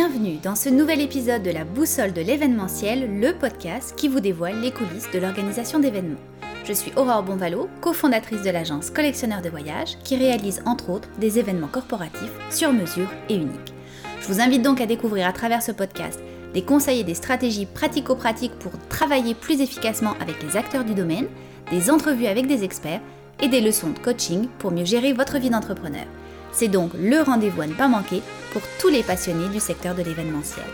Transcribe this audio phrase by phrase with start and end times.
[0.00, 4.60] Bienvenue dans ce nouvel épisode de la Boussole de l'événementiel, le podcast qui vous dévoile
[4.60, 6.20] les coulisses de l'organisation d'événements.
[6.64, 11.40] Je suis Aurore Bonvalo, cofondatrice de l'agence Collectionneur de voyages, qui réalise entre autres des
[11.40, 13.74] événements corporatifs sur mesure et uniques.
[14.20, 16.20] Je vous invite donc à découvrir à travers ce podcast
[16.54, 21.26] des conseils et des stratégies pratico-pratiques pour travailler plus efficacement avec les acteurs du domaine,
[21.72, 23.00] des entrevues avec des experts
[23.42, 26.06] et des leçons de coaching pour mieux gérer votre vie d'entrepreneur.
[26.52, 28.22] C'est donc le rendez-vous à ne pas manquer
[28.58, 30.66] pour tous les passionnés du secteur de l'événementiel.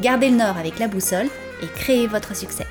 [0.00, 1.26] Gardez le nord avec la boussole
[1.60, 2.66] et créez votre succès.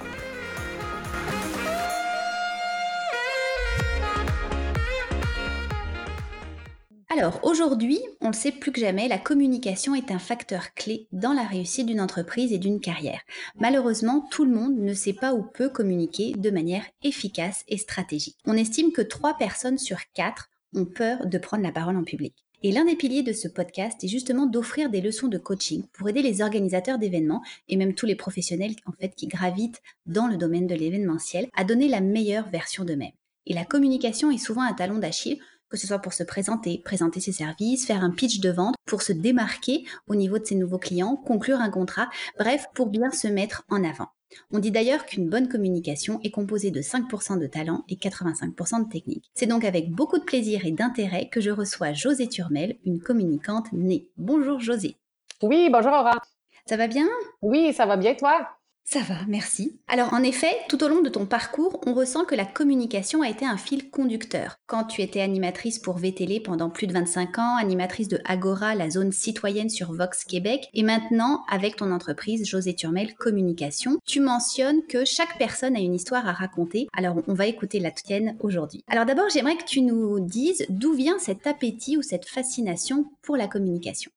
[7.09, 11.33] Alors aujourd'hui, on le sait plus que jamais, la communication est un facteur clé dans
[11.33, 13.19] la réussite d'une entreprise et d'une carrière.
[13.59, 18.37] Malheureusement, tout le monde ne sait pas ou peut communiquer de manière efficace et stratégique.
[18.45, 22.45] On estime que 3 personnes sur 4 ont peur de prendre la parole en public.
[22.63, 26.07] Et l'un des piliers de ce podcast est justement d'offrir des leçons de coaching pour
[26.09, 30.37] aider les organisateurs d'événements et même tous les professionnels en fait qui gravitent dans le
[30.37, 33.11] domaine de l'événementiel à donner la meilleure version d'eux-mêmes.
[33.47, 35.39] Et la communication est souvent un talon d'Achille
[35.71, 39.01] que ce soit pour se présenter, présenter ses services, faire un pitch de vente, pour
[39.01, 43.29] se démarquer au niveau de ses nouveaux clients, conclure un contrat, bref, pour bien se
[43.29, 44.09] mettre en avant.
[44.51, 48.89] On dit d'ailleurs qu'une bonne communication est composée de 5% de talent et 85% de
[48.89, 49.29] technique.
[49.33, 53.71] C'est donc avec beaucoup de plaisir et d'intérêt que je reçois José Turmel, une communicante
[53.73, 54.07] née.
[54.17, 54.97] Bonjour José.
[55.41, 56.21] Oui, bonjour Aura.
[56.65, 57.07] Ça va bien?
[57.41, 58.47] Oui, ça va bien toi?
[58.83, 59.79] Ça va, merci.
[59.87, 63.29] Alors en effet, tout au long de ton parcours, on ressent que la communication a
[63.29, 64.57] été un fil conducteur.
[64.67, 68.89] Quand tu étais animatrice pour VTL pendant plus de 25 ans, animatrice de Agora, la
[68.89, 74.85] zone citoyenne sur Vox Québec, et maintenant avec ton entreprise José Turmel Communication, tu mentionnes
[74.89, 76.87] que chaque personne a une histoire à raconter.
[76.93, 78.83] Alors on va écouter la tienne aujourd'hui.
[78.87, 83.37] Alors d'abord, j'aimerais que tu nous dises d'où vient cet appétit ou cette fascination pour
[83.37, 84.11] la communication.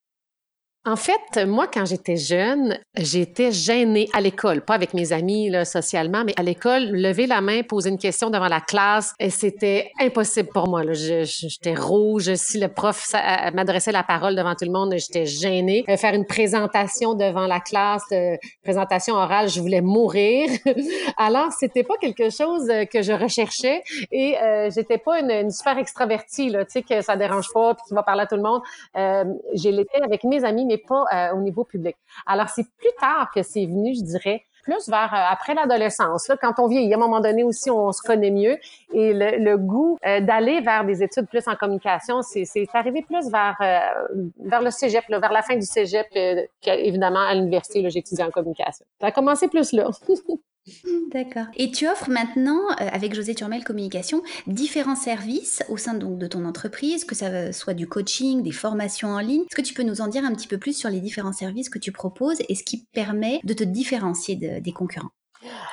[0.87, 5.65] En fait, moi, quand j'étais jeune, j'étais gênée à l'école, pas avec mes amis là,
[5.65, 10.51] socialement, mais à l'école, lever la main, poser une question devant la classe, c'était impossible
[10.53, 10.83] pour moi.
[10.93, 12.35] J'étais rouge.
[12.35, 13.13] Si le prof
[13.55, 15.85] m'adressait la parole devant tout le monde, j'étais gênée.
[15.89, 20.51] Euh, faire une présentation devant la classe, euh, présentation orale, je voulais mourir.
[21.17, 25.79] Alors, c'était pas quelque chose euh, que je recherchais, et euh, j'étais pas une, super
[25.79, 28.43] extravertie, là, tu sais, que ça dérange pas, puis qui va parler à tout le
[28.43, 28.63] monde.
[28.97, 31.97] Euh, j'ai l'été avec mes amis, pas euh, au niveau public.
[32.27, 36.31] Alors, c'est plus tard que c'est venu, je dirais, plus vers euh, après l'adolescence.
[36.41, 38.57] Quand on vieillit, à un moment donné aussi, on se connaît mieux.
[38.93, 43.57] Et le, goût euh, d'aller vers des études plus en communication, c'est arrivé plus vers
[44.41, 46.07] vers le cégep, vers la fin du cégep,
[46.67, 48.87] évidemment à l'université, j'ai étudié en communication.
[49.01, 49.91] Ça a commencé plus là.
[51.13, 51.47] D'accord.
[51.57, 56.27] Et tu offres maintenant, euh, avec José Turmel Communication, différents services au sein donc, de
[56.27, 59.43] ton entreprise, que ça soit du coaching, des formations en ligne.
[59.43, 61.69] Est-ce que tu peux nous en dire un petit peu plus sur les différents services
[61.69, 65.11] que tu proposes et ce qui permet de te différencier des concurrents?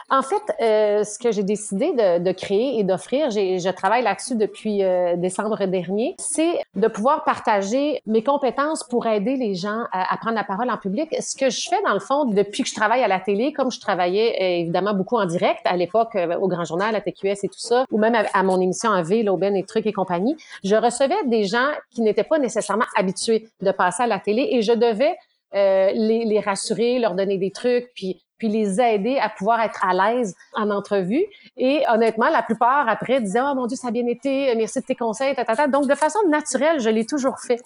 [0.09, 4.83] En fait, euh, ce que j'ai décidé de, créer et d'offrir, je travaille là-dessus depuis
[4.83, 10.35] euh, décembre dernier, c'est de pouvoir partager mes compétences pour aider les gens à, prendre
[10.35, 11.15] la parole en public.
[11.19, 13.71] Ce que je fais dans le fond depuis que je travaille à la télé, comme
[13.71, 17.47] je travaillais euh, évidemment beaucoup en direct à l'époque au Grand Journal, à TQS et
[17.47, 20.75] tout ça, ou même à, mon émission en V, l'Aubaine et trucs et compagnie, je
[20.75, 24.73] recevais des gens qui n'étaient pas nécessairement habitués de passer à la télé et je
[24.73, 25.15] devais
[25.53, 29.93] les, les, rassurer, leur donner des trucs, puis puis les aider à pouvoir être à
[29.93, 31.23] l'aise en entrevue.
[31.57, 34.85] Et honnêtement, la plupart après disaient oh mon Dieu ça a bien été, merci de
[34.85, 37.61] tes conseils, ta, donc de façon naturelle je l'ai toujours fait.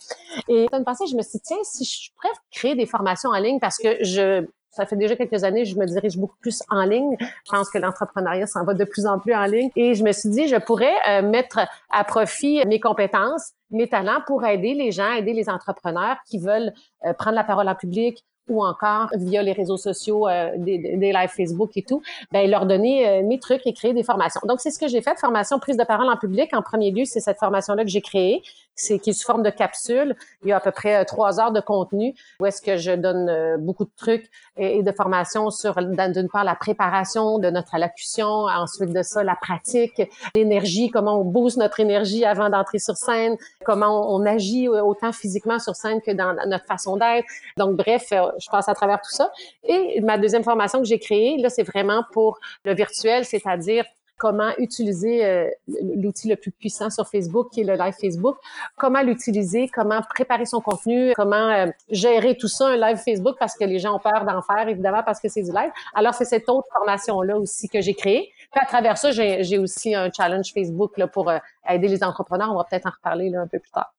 [0.49, 3.39] Et une passée, je me suis dit tiens si je pourrais créer des formations en
[3.39, 6.83] ligne parce que je ça fait déjà quelques années, je me dirige beaucoup plus en
[6.83, 7.15] ligne.
[7.21, 9.69] Je pense que l'entrepreneuriat s'en va de plus en plus en ligne.
[9.77, 11.59] Et je me suis dit, je pourrais euh, mettre
[11.89, 16.73] à profit mes compétences, mes talents pour aider les gens, aider les entrepreneurs qui veulent
[17.05, 21.11] euh, prendre la parole en public, ou encore via les réseaux sociaux, euh, des, des
[21.11, 22.01] lives Facebook et tout,
[22.31, 24.41] ben leur donner euh, mes trucs et créer des formations.
[24.47, 26.53] Donc c'est ce que j'ai fait, formation prise de parole en public.
[26.53, 28.43] En premier lieu, c'est cette formation-là que j'ai créée,
[28.75, 30.15] c'est qui est sous forme de capsule.
[30.43, 32.91] Il y a à peu près euh, trois heures de contenu où est-ce que je
[32.91, 38.27] donne beaucoup de trucs et, de formations sur d'une part la préparation de notre allocution,
[38.27, 40.01] ensuite de ça la pratique,
[40.35, 45.11] l'énergie, comment on booste notre énergie avant d'entrer sur scène, comment on, on agit autant
[45.11, 47.27] physiquement sur scène que dans notre façon d'être.
[47.57, 49.31] Donc bref je passe à travers tout ça.
[49.63, 53.85] Et ma deuxième formation que j'ai créée, là, c'est vraiment pour le virtuel, c'est-à-dire
[54.17, 55.49] comment utiliser euh,
[55.95, 58.37] l'outil le plus puissant sur Facebook, qui est le live Facebook,
[58.77, 63.55] comment l'utiliser, comment préparer son contenu, comment euh, gérer tout ça, un live Facebook, parce
[63.55, 65.71] que les gens ont peur d'en faire, évidemment, parce que c'est du live.
[65.93, 68.31] Alors, c'est cette autre formation-là aussi que j'ai créée.
[68.51, 72.51] Puis à travers ça, j'ai aussi un challenge Facebook pour euh, aider les entrepreneurs.
[72.51, 73.93] On va peut-être en reparler un peu plus tard.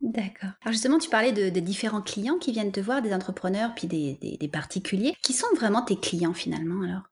[0.00, 0.50] D'accord.
[0.62, 4.50] Alors justement, tu parlais de, différents clients qui viennent te voir, des entrepreneurs, puis des
[4.52, 5.14] particuliers.
[5.22, 7.02] Qui sont vraiment tes clients finalement alors?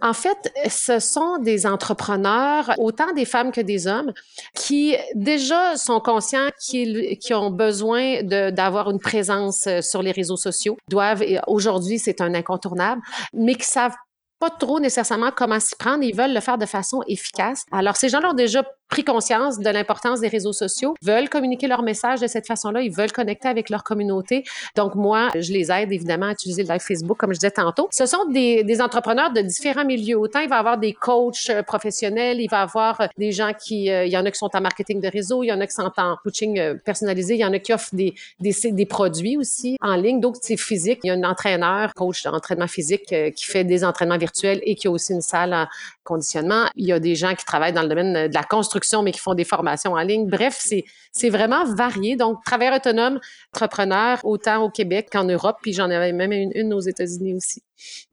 [0.00, 4.12] En fait, ce sont des entrepreneurs, autant des femmes que des hommes,
[4.54, 10.76] qui déjà sont conscients qu'ils ont besoin d'avoir une présence euh, sur les réseaux sociaux,
[10.88, 13.00] doivent, aujourd'hui c'est un incontournable,
[13.32, 13.94] mais qui savent
[14.42, 16.02] pas trop nécessairement comment s'y prendre.
[16.02, 17.64] Ils veulent le faire de façon efficace.
[17.70, 21.82] Alors, ces gens-là ont déjà pris conscience de l'importance des réseaux sociaux, veulent communiquer leur
[21.82, 24.44] message de cette façon-là, ils veulent connecter avec leur communauté.
[24.76, 27.88] Donc moi, je les aide évidemment à utiliser le live Facebook comme je disais tantôt.
[27.90, 30.18] Ce sont des, entrepreneurs de différents milieux.
[30.18, 33.32] Autant il va y avoir des coachs euh, professionnels, il va y avoir euh, des
[33.32, 35.52] gens qui, euh, il y en a qui sont en marketing de réseau, il y
[35.52, 38.54] en a qui sont en coaching personnalisé, il y en a qui offrent des, des,
[38.72, 40.20] des produits aussi en ligne.
[40.20, 41.00] Donc c'est physique.
[41.04, 44.88] Il y a un entraîneur, coach d'entraînement physique qui fait des entraînements virtuels et qui
[44.88, 45.66] a aussi une salle en
[46.04, 46.66] conditionnement.
[46.76, 49.20] Il y a des gens qui travaillent dans le domaine de la construction mais qui
[49.20, 50.28] font des formations en ligne.
[50.28, 50.66] Bref,
[51.12, 52.16] c'est vraiment varié.
[52.16, 53.20] Donc, travailleurs autonomes,
[53.54, 57.62] entrepreneurs, autant au Québec qu'en Europe, puis j'en avais même une, aux États-Unis aussi.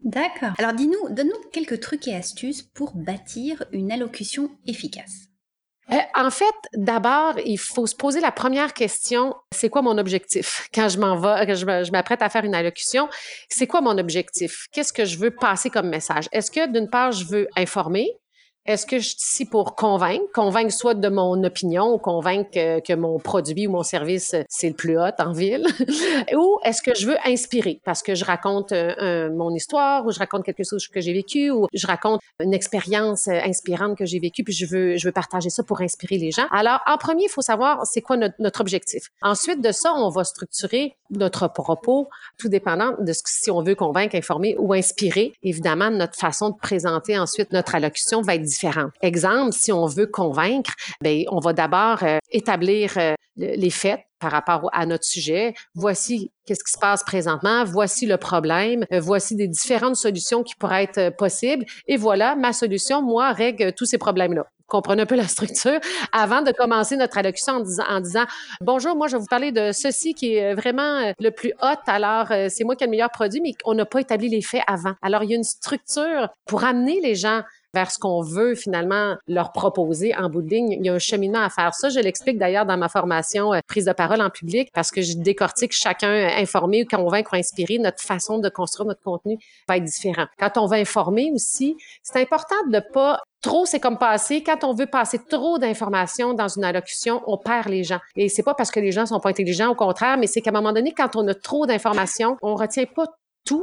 [0.03, 0.53] D'accord.
[0.57, 5.28] Alors, dis-nous, donne-nous quelques trucs et astuces pour bâtir une allocution efficace.
[5.91, 10.67] Euh, en fait, d'abord, il faut se poser la première question, c'est quoi mon objectif?
[10.73, 13.09] Quand je m'en vais, quand je m'apprête à faire une allocution,
[13.49, 14.67] c'est quoi mon objectif?
[14.71, 16.29] Qu'est-ce que je veux passer comme message?
[16.31, 18.11] Est-ce que d'une part, je veux informer?
[18.65, 22.93] Est-ce que je suis ici pour convaincre, convaincre soit de mon opinion ou convaincre que,
[22.93, 25.65] mon produit ou mon service, c'est le plus hot en ville?
[26.35, 27.81] ou est-ce que je veux inspirer?
[27.83, 31.49] Parce que je raconte euh, mon histoire ou je raconte quelque chose que j'ai vécu
[31.49, 35.13] ou je raconte une expérience euh, inspirante que j'ai vécue puis je veux, je veux
[35.13, 36.47] partager ça pour inspirer les gens?
[36.51, 39.03] Alors, en premier, il faut savoir c'est quoi notre, notre objectif.
[39.21, 43.75] Ensuite de ça, on va structurer notre propos, tout dépendant de ce, si on veut
[43.75, 45.33] convaincre, informer ou inspirer.
[45.43, 48.91] Évidemment, notre façon de présenter ensuite notre allocution va être différente.
[49.01, 50.71] Exemple, si on veut convaincre,
[51.01, 55.53] ben on va d'abord euh, établir euh, les faits par rapport à notre sujet.
[55.73, 57.63] Voici qu'est-ce qui se passe présentement.
[57.63, 58.85] Voici le problème.
[58.91, 61.65] Euh, voici des différentes solutions qui pourraient être possibles.
[61.87, 65.79] Et voilà, ma solution, moi, règle tous ces problèmes-là comprenez un peu la structure
[66.11, 68.25] avant de commencer notre allocution en disant, en disant
[68.61, 71.81] bonjour, moi je vais vous parler de ceci qui est vraiment euh, le plus hot.
[71.87, 74.41] Alors euh, c'est moi qui ai le meilleur produit, mais on n'a pas établi les
[74.41, 74.93] faits avant.
[75.01, 77.41] Alors il y a une structure pour amener les gens
[77.73, 80.71] vers ce qu'on veut finalement leur proposer en bout de ligne.
[80.71, 81.73] Il y a un cheminement à faire.
[81.73, 85.01] Ça, je l'explique d'ailleurs dans ma formation euh, prise de parole en public parce que
[85.01, 87.77] je décortique chacun informé ou convaincre ou inspirer.
[87.77, 89.37] Notre façon de construire notre contenu
[89.67, 90.25] va être différent.
[90.37, 94.43] Quand on va informer aussi, c'est important de pas Trop, c'est comme passer.
[94.43, 97.99] Quand on veut passer trop d'informations dans une allocution, on perd les gens.
[98.17, 100.49] Et c'est pas parce que les gens sont pas intelligents, au contraire, mais c'est qu'à
[100.49, 103.05] un moment donné, quand on a trop d'informations, on retient pas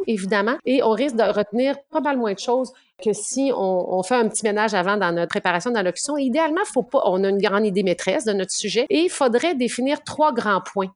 [0.07, 2.73] évidemment, et on risque de retenir pas mal moins de choses
[3.03, 6.17] que si on, fait un petit ménage avant dans notre préparation d'allocution.
[6.17, 9.55] Idéalement, faut pas, on a une grande idée maîtresse de notre sujet et il faudrait
[9.55, 10.93] définir trois grands points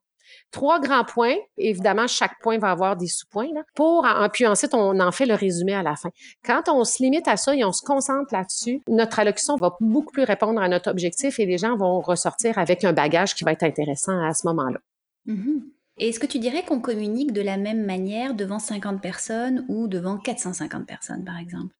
[0.52, 1.37] trois grands points.
[1.56, 3.48] Évidemment, chaque point va avoir des sous-points.
[3.75, 6.10] pour, puis ensuite, on en fait le résumé à la fin.
[6.44, 10.12] Quand on se limite à ça et on se concentre là-dessus, notre allocution va beaucoup
[10.12, 13.52] plus répondre à notre objectif et les gens vont ressortir avec un bagage qui va
[13.52, 14.78] être intéressant à ce moment-là.
[15.26, 15.62] Mm-hmm.
[16.00, 20.17] Est-ce que tu dirais qu'on communique de la même manière devant 50 personnes ou devant
[20.17, 21.75] 450 personnes, par exemple?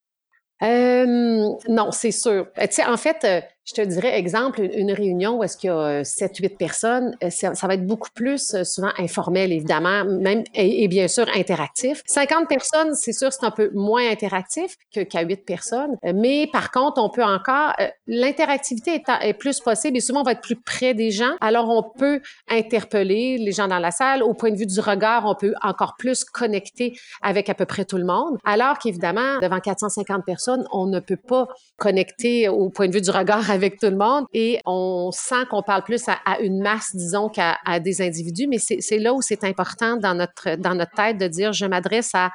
[0.63, 2.47] Euh, non, c'est sûr.
[2.71, 3.41] Sais, en fait, euh,
[3.71, 7.17] je te dirais, exemple, une réunion où est-ce qu'il y a 7, euh, 8 personnes,
[7.23, 12.03] euh, ça, va être beaucoup plus euh, souvent informel, évidemment, même et, bien sûr interactif.
[12.07, 15.97] 50 personnes, c'est sûr, c'est un peu moins interactif qu'à 8 personnes.
[16.15, 17.75] Mais par contre, on peut encore,
[18.07, 21.37] l'interactivité est, est, plus possible et souvent on va être plus près des gens.
[21.41, 24.23] Alors on peut interpeller les gens dans la salle.
[24.23, 27.85] Au point de vue du regard, on peut encore plus connecter avec à peu près
[27.85, 28.39] tout le monde.
[28.45, 31.47] Alors qu'évidemment, devant 450 personnes, on ne peut pas
[31.77, 35.63] connecter au point de vue du regard avec tout le monde et on sent qu'on
[35.63, 39.97] parle plus à, une masse, disons, qu'à des individus, mais c'est là où c'est important
[39.97, 42.31] dans notre, dans notre tête de dire je m'adresse à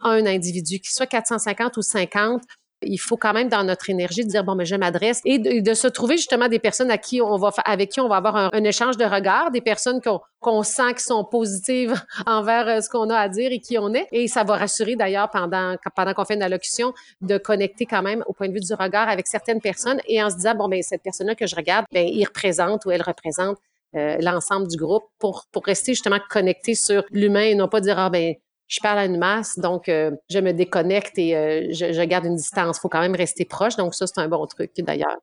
[0.00, 2.42] un individu, qu'il soit 450 ou 50,
[2.82, 5.74] il faut quand même dans notre énergie de dire bon mais je m'adresse et de,
[5.74, 8.64] se trouver justement des personnes à qui on va avec qui on va avoir un,
[8.64, 10.00] échange de regards, des personnes
[10.40, 11.94] qu'on sent qui sont positives
[12.26, 14.06] envers euh, ce qu'on a à dire et qui on est.
[14.12, 18.22] Et ça va rassurer d'ailleurs pendant pendant qu'on fait une allocution de connecter quand même
[18.26, 20.82] au point de vue du regard avec certaines personnes et en se disant bon ben
[20.82, 23.58] cette personne là que je regarde ben il représente ou elle représente
[23.94, 27.98] euh, l'ensemble du groupe pour pour rester justement connecté sur l'humain et non pas dire
[27.98, 28.34] ah ben
[28.68, 32.36] je parle à une masse, donc euh, je me déconnecte et euh, je, garde une
[32.36, 32.78] distance.
[32.78, 35.16] Il faut quand même rester proche, donc ça, c'est un bon truc d'ailleurs.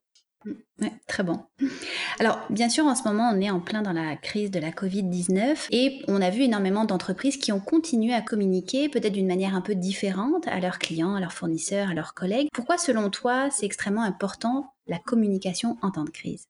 [0.82, 1.40] Ouais, très bon.
[2.20, 4.72] Alors, bien sûr, en ce moment, on est en plein dans la crise de la
[4.72, 9.56] Covid-19 et on a vu énormément d'entreprises qui ont continué à communiquer, peut-être d'une manière
[9.56, 12.50] un peu différente, à leurs clients, à leurs fournisseurs, à leurs collègues.
[12.54, 16.48] Pourquoi, selon toi, c'est extrêmement important la communication en temps de crise?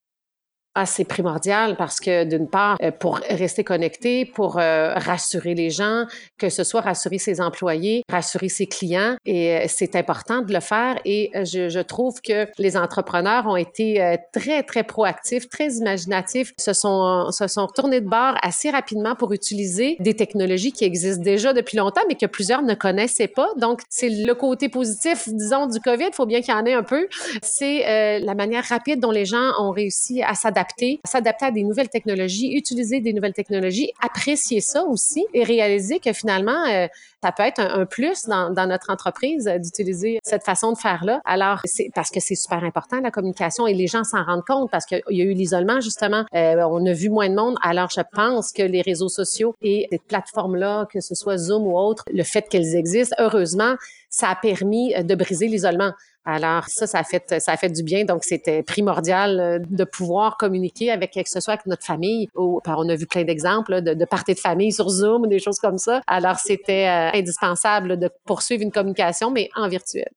[0.76, 5.70] Ah, c'est primordial parce que d'une part, euh, pour rester connecté, pour euh, rassurer les
[5.70, 6.06] gens,
[6.40, 10.60] que ce soit rassurer ses employés, rassurer ses clients, et euh, c'est important de le
[10.60, 10.96] faire.
[11.06, 17.30] Et je, trouve que les entrepreneurs ont été très très proactifs, très imaginatifs, se sont
[17.30, 21.78] se sont tournés de bord assez rapidement pour utiliser des technologies qui existent déjà depuis
[21.78, 23.50] longtemps, mais que plusieurs ne connaissaient pas.
[23.58, 26.06] Donc c'est le côté positif, disons, du Covid.
[26.08, 27.08] Il faut bien qu'il y en ait un peu.
[27.42, 30.63] C'est la manière rapide dont les gens ont réussi à s'adapter
[31.06, 36.14] s'adapter, à des nouvelles technologies, utiliser des nouvelles technologies, apprécier ça aussi et réaliser que
[36.14, 36.88] finalement, euh,
[37.22, 41.22] ça peut être un, plus dans, notre entreprise euh, d'utiliser cette façon de faire-là.
[41.26, 44.70] Alors, c'est parce que c'est super important, la communication, et les gens s'en rendent compte
[44.72, 46.26] parce qu'il y a eu l'isolement, justement.
[46.34, 47.56] Euh, on a vu moins de monde.
[47.62, 51.78] Alors, je pense que les réseaux sociaux et ces plateformes-là, que ce soit Zoom ou
[51.78, 53.76] autre, le fait qu'elles existent, heureusement,
[54.10, 55.92] ça a permis de briser l'isolement.
[56.26, 58.06] Alors ça, ça a fait, ça a fait du bien.
[58.06, 62.30] Donc c'était primordial euh, de pouvoir communiquer avec que ce soit avec notre famille.
[62.36, 65.78] Ou, on a vu plein d'exemples de, parties de famille sur Zoom, des choses comme
[65.78, 66.02] ça.
[66.08, 70.10] Alors c'était euh, indispensable de poursuivre une communication, mais en virtuel.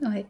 [0.00, 0.24] Oui.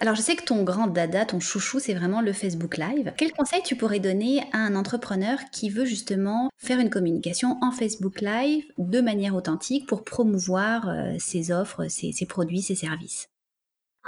[0.00, 3.12] Alors, je sais que ton grand dada, ton chouchou, c'est vraiment le Facebook Live.
[3.16, 7.70] Quel conseil tu pourrais donner à un entrepreneur qui veut justement faire une communication en
[7.70, 13.28] Facebook Live de manière authentique pour promouvoir euh, ses offres, ses produits, ses services?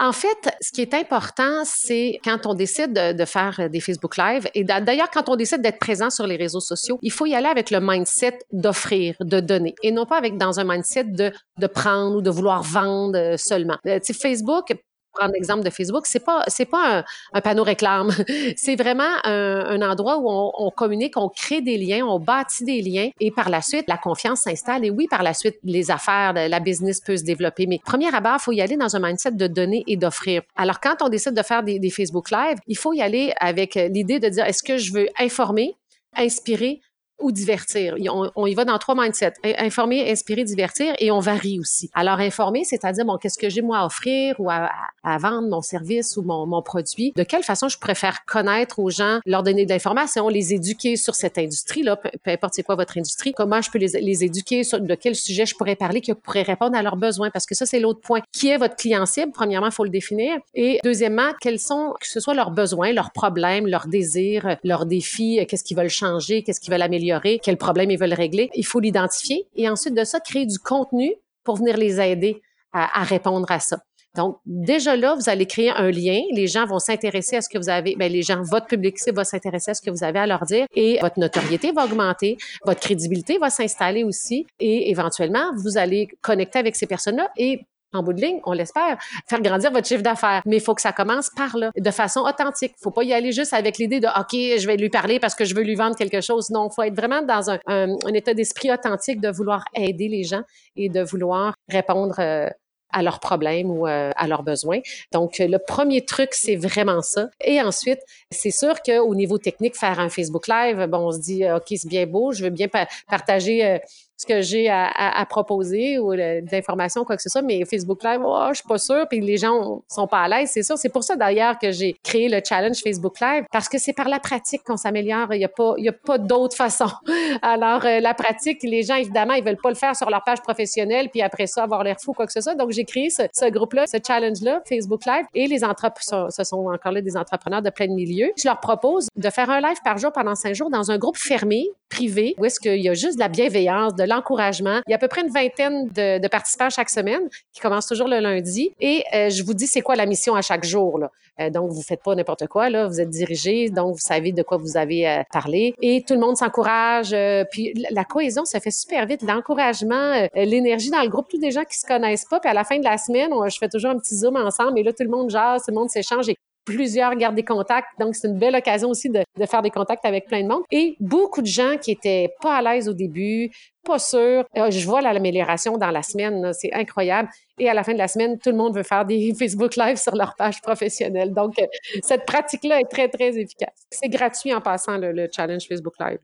[0.01, 4.49] En fait, ce qui est important, c'est quand on décide de, faire des Facebook Live,
[4.55, 7.49] et d'ailleurs, quand on décide d'être présent sur les réseaux sociaux, il faut y aller
[7.49, 11.67] avec le mindset d'offrir, de donner, et non pas avec dans un mindset de, de
[11.67, 13.77] prendre ou de vouloir vendre euh, seulement.
[13.87, 14.73] Euh, Facebook,
[15.13, 18.11] prendre l'exemple de Facebook, c'est pas c'est pas un, panneau réclame.
[18.57, 22.83] c'est vraiment un, endroit où on, on, communique, on crée des liens, on bâtit des
[22.83, 26.33] liens et par la suite la confiance s'installe et oui par la suite les affaires,
[26.35, 27.67] la business peut se développer.
[27.67, 30.43] Mais premier abord, faut y aller dans un mindset de donner et d'offrir.
[30.57, 33.75] Alors quand on décide de faire des, des Facebook Live, il faut y aller avec
[33.75, 35.77] l'idée de dire est-ce que je veux informer,
[36.17, 36.81] inspirer
[37.21, 37.95] ou divertir.
[38.35, 39.35] On, y va dans trois mindsets.
[39.59, 41.91] Informer, inspirer, divertir et on varie aussi.
[41.95, 44.71] Alors, informer, c'est-à-dire, bon, qu'est-ce que j'ai moi à offrir ou à,
[45.19, 47.13] vendre mon service ou mon, mon, produit?
[47.17, 51.15] De quelle façon je préfère connaître aux gens, leur donner de l'information, les éduquer sur
[51.15, 54.81] cette industrie-là, peu, importe c'est quoi votre industrie, comment je peux les, les, éduquer sur
[54.81, 57.31] de quel sujet je pourrais parler qui pourrait répondre à leurs besoins?
[57.31, 58.21] Parce que ça, c'est l'autre point.
[58.33, 59.33] Qui est votre client cible?
[59.33, 60.39] Premièrement, il faut le définir.
[60.55, 65.45] Et deuxièmement, quels sont, que ce soit leurs besoins, leurs problèmes, leurs désirs, leurs défis,
[65.49, 67.10] qu'est-ce qu'ils veulent changer, qu'est-ce qu'ils veulent améliorer?
[67.43, 68.51] Quel problème ils veulent régler.
[68.55, 71.15] Il faut l'identifier et ensuite de ça, créer du contenu
[71.45, 73.79] pour venir les aider à, répondre à ça.
[74.17, 76.21] Donc, déjà là, vous allez créer un lien.
[76.33, 77.95] Les gens vont s'intéresser à ce que vous avez.
[77.95, 80.67] Bien, les gens, votre public va s'intéresser à ce que vous avez à leur dire
[80.75, 86.59] et votre notoriété va augmenter, votre crédibilité va s'installer aussi et éventuellement, vous allez connecter
[86.59, 87.61] avec ces personnes-là et
[87.93, 90.43] en bout de ligne, on l'espère, faire grandir votre chiffre d'affaires.
[90.47, 92.75] Mais il faut que ça commence par là, de façon authentique.
[92.81, 95.45] Faut pas y aller juste avec l'idée de OK, je vais lui parler parce que
[95.45, 96.51] je veux lui vendre quelque chose.
[96.51, 100.43] Non, faut être vraiment dans un, un, état d'esprit authentique de vouloir aider les gens
[100.77, 102.49] et de vouloir répondre euh,
[102.93, 104.81] à leurs problèmes ou euh, à leurs besoins.
[105.13, 107.29] Donc, le premier truc, c'est vraiment ça.
[107.45, 111.45] Et ensuite, c'est sûr qu'au niveau technique, faire un Facebook Live, bon, on se dit,
[111.51, 112.67] OK, c'est bien beau, je veux bien
[113.09, 113.79] partager euh,
[114.21, 118.49] ce que j'ai à, proposer ou d'informations, quoi que ce soit, mais Facebook Live, oh,
[118.51, 120.77] je suis pas sûre, puis les gens sont pas à l'aise, c'est sûr.
[120.77, 124.11] C'est pour ça d'ailleurs que j'ai créé le challenge Facebook Live, parce que c'est par
[124.11, 125.33] la pratique qu'on s'améliore.
[125.33, 125.75] Il n'y a pas,
[126.05, 126.91] pas d'autre façon.
[127.43, 130.43] Alors, euh, la pratique, les gens, évidemment, ils veulent pas le faire sur leur page
[130.43, 132.55] professionnelle, puis après ça, avoir l'air fou, quoi que ce soit.
[132.55, 136.93] Donc, j'ai créé ce, groupe-là, ce challenge-là, Facebook Live, et les entrepreneurs, ce sont encore
[136.93, 138.33] là des entrepreneurs de plein de milieux.
[138.37, 141.17] Je leur propose de faire un live par jour pendant cinq jours dans un groupe
[141.17, 144.81] fermé, privé, où est-ce qu'il y a juste de la bienveillance, de l'encouragement.
[144.87, 148.09] Il y a à peu près une vingtaine de, participants chaque semaine qui commencent toujours
[148.09, 148.75] le lundi.
[148.81, 151.01] Et euh, je vous dis c'est quoi la mission à chaque jour.
[151.41, 152.69] Euh, donc, vous faites pas n'importe quoi.
[152.69, 152.87] Là.
[152.87, 155.75] Vous êtes dirigé, donc vous savez de quoi vous avez euh, parlé.
[155.81, 157.17] Et tout le monde s'encourage.
[157.51, 159.23] puis la cohésion, ça fait super vite.
[159.23, 162.41] L'encouragement, l'énergie dans le groupe, tous des gens qui se connaissent pas.
[162.41, 164.79] Puis à la fin de la semaine, je fais toujours un petit zoom ensemble.
[164.79, 166.29] Et là, tout le monde jase, tout le monde s'échange.
[166.29, 167.89] Et plusieurs gardent des contacts.
[167.99, 170.63] Donc, c'est une belle occasion aussi de, de, faire des contacts avec plein de monde.
[170.71, 173.51] Et beaucoup de gens qui étaient pas à l'aise au début,
[173.85, 174.45] pas sûrs.
[174.57, 176.53] Euh, je vois l'amélioration dans la semaine.
[176.53, 177.29] C'est incroyable.
[177.59, 179.97] Et à la fin de la semaine, tout le monde veut faire des Facebook Live
[179.97, 181.33] sur leur page professionnelle.
[181.33, 181.67] Donc, euh,
[182.03, 183.87] cette pratique-là est très, très efficace.
[183.91, 186.19] C'est gratuit en passant le challenge Facebook Live.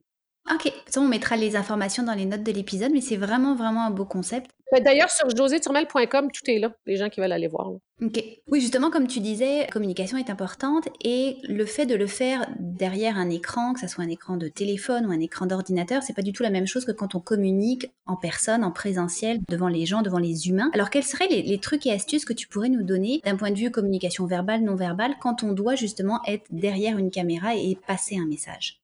[0.52, 3.90] Ok, on mettra les informations dans les notes de l'épisode, mais c'est vraiment, vraiment un
[3.90, 4.50] beau concept.
[4.72, 7.70] D'ailleurs, sur joséturmel.com, tout est là, les gens qui veulent aller voir.
[8.02, 8.22] Ok.
[8.48, 12.46] Oui, justement, comme tu disais, la communication est importante et le fait de le faire
[12.58, 16.12] derrière un écran, que ce soit un écran de téléphone ou un écran d'ordinateur, c'est
[16.12, 19.68] pas du tout la même chose que quand on communique en personne, en présentiel, devant
[19.68, 20.70] les gens, devant les humains.
[20.74, 23.50] Alors, quels seraient les, les trucs et astuces que tu pourrais nous donner d'un point
[23.50, 27.78] de vue communication verbale, non verbale, quand on doit justement être derrière une caméra et
[27.86, 28.80] passer un message?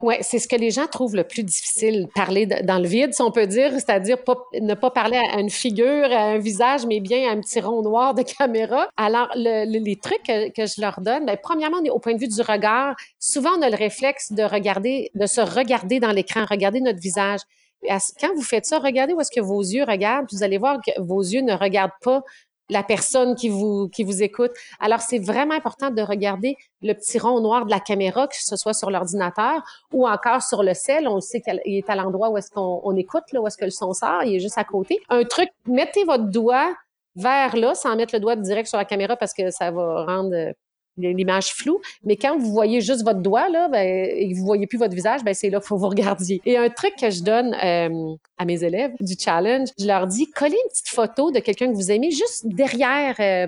[0.00, 3.22] Oui, c'est ce que les gens trouvent le plus difficile, parler dans le vide, si
[3.22, 4.18] on peut dire, c'est-à-dire
[4.60, 7.82] ne pas parler à une figure, à un visage, mais bien à un petit rond
[7.82, 8.88] noir de caméra.
[8.96, 12.94] Alors, les trucs que, je leur donne, bien, premièrement, au point de vue du regard,
[13.18, 17.40] souvent on a le réflexe de regarder, de se regarder dans l'écran, regarder notre visage.
[18.20, 21.00] Quand vous faites ça, regardez où est-ce que vos yeux regardent, vous allez voir que
[21.00, 22.22] vos yeux ne regardent pas
[22.70, 24.52] la personne qui vous, qui vous écoute.
[24.78, 28.56] Alors, c'est vraiment important de regarder le petit rond noir de la caméra, que ce
[28.56, 29.62] soit sur l'ordinateur
[29.92, 31.08] ou encore sur le sel.
[31.08, 33.70] On sait qu'il est à l'endroit où est-ce qu'on écoute, là, où est-ce que le
[33.70, 34.22] son sort.
[34.24, 35.00] Il est juste à côté.
[35.08, 36.72] Un truc, mettez votre doigt
[37.16, 40.54] vers là, sans mettre le doigt direct sur la caméra parce que ça va rendre
[41.00, 41.80] l'image floue.
[42.04, 44.94] Mais quand vous voyez juste votre doigt, là, ben, et que vous voyez plus votre
[44.94, 46.40] visage, ben, c'est là qu'il faut vous regarder.
[46.44, 50.26] Et un truc que je donne euh, à mes élèves du challenge, je leur dis,
[50.30, 53.46] collez une petite photo de quelqu'un que vous aimez juste derrière, euh,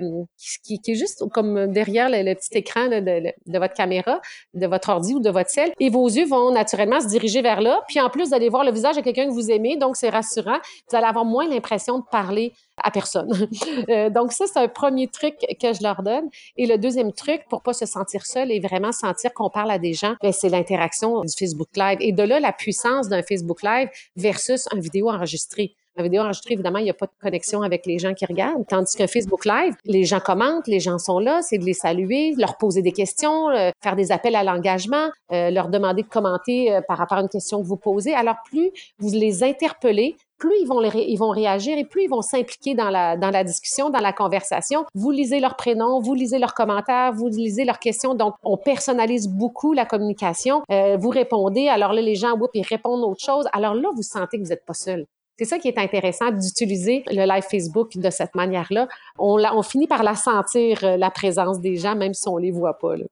[0.63, 4.21] qui, est juste comme derrière le, petit écran de, de, votre caméra,
[4.53, 5.71] de votre ordi ou de votre cell.
[5.79, 7.81] Et vos yeux vont naturellement se diriger vers là.
[7.87, 10.09] Puis en plus, vous allez voir le visage de quelqu'un que vous aimez, donc c'est
[10.09, 10.57] rassurant.
[10.89, 13.31] Vous allez avoir moins l'impression de parler à personne.
[13.89, 16.29] Euh, donc ça, c'est un premier truc que je leur donne.
[16.57, 19.79] Et le deuxième truc, pour pas se sentir seul et vraiment sentir qu'on parle à
[19.79, 21.97] des gens, ben, c'est l'interaction du Facebook Live.
[21.99, 25.75] Et de là, la puissance d'un Facebook Live versus une vidéo enregistrée.
[25.95, 28.65] La vidéo enregistrée, évidemment, il n'y a pas de connexion avec les gens qui regardent.
[28.67, 32.33] Tandis qu'un Facebook Live, les gens commentent, les gens sont là, c'est de les saluer,
[32.37, 36.79] leur poser des questions, euh, faire des appels à l'engagement, euh, leur demander de commenter
[36.87, 38.13] par rapport à une question que vous posez.
[38.13, 42.21] Alors, plus vous les interpellez, plus ils vont, ils vont réagir et plus ils vont
[42.21, 44.83] s'impliquer dans la, dans la discussion, dans la conversation.
[44.93, 48.13] Vous lisez leurs prénoms, vous lisez leurs commentaires, vous lisez leurs questions.
[48.13, 50.61] Donc, on personnalise beaucoup la communication.
[50.69, 51.69] Euh, vous répondez.
[51.69, 53.45] Alors là, les gens, whoop, ils répondent autre chose.
[53.53, 55.05] Alors là, vous sentez que vous n'êtes pas seul.
[55.39, 58.89] C'est ça qui est intéressant d'utiliser le live Facebook de cette manière-là.
[59.17, 62.51] On, on finit par la sentir, euh, la présence des gens, même si on les
[62.51, 62.97] voit pas.
[62.97, 63.05] Là.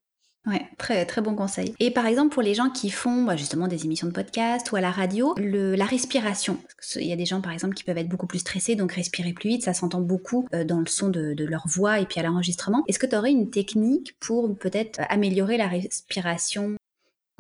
[0.48, 1.76] Ouais, très très bon conseil.
[1.80, 4.76] Et par exemple pour les gens qui font bah, justement des émissions de podcast ou
[4.76, 6.58] à la radio, le, la respiration.
[6.96, 9.34] Il y a des gens par exemple qui peuvent être beaucoup plus stressés, donc respirer
[9.34, 12.20] plus vite, ça s'entend beaucoup euh, dans le son de, de, leur voix et puis
[12.20, 12.84] à l'enregistrement.
[12.88, 16.76] Est-ce que tu aurais une technique pour peut-être améliorer la respiration?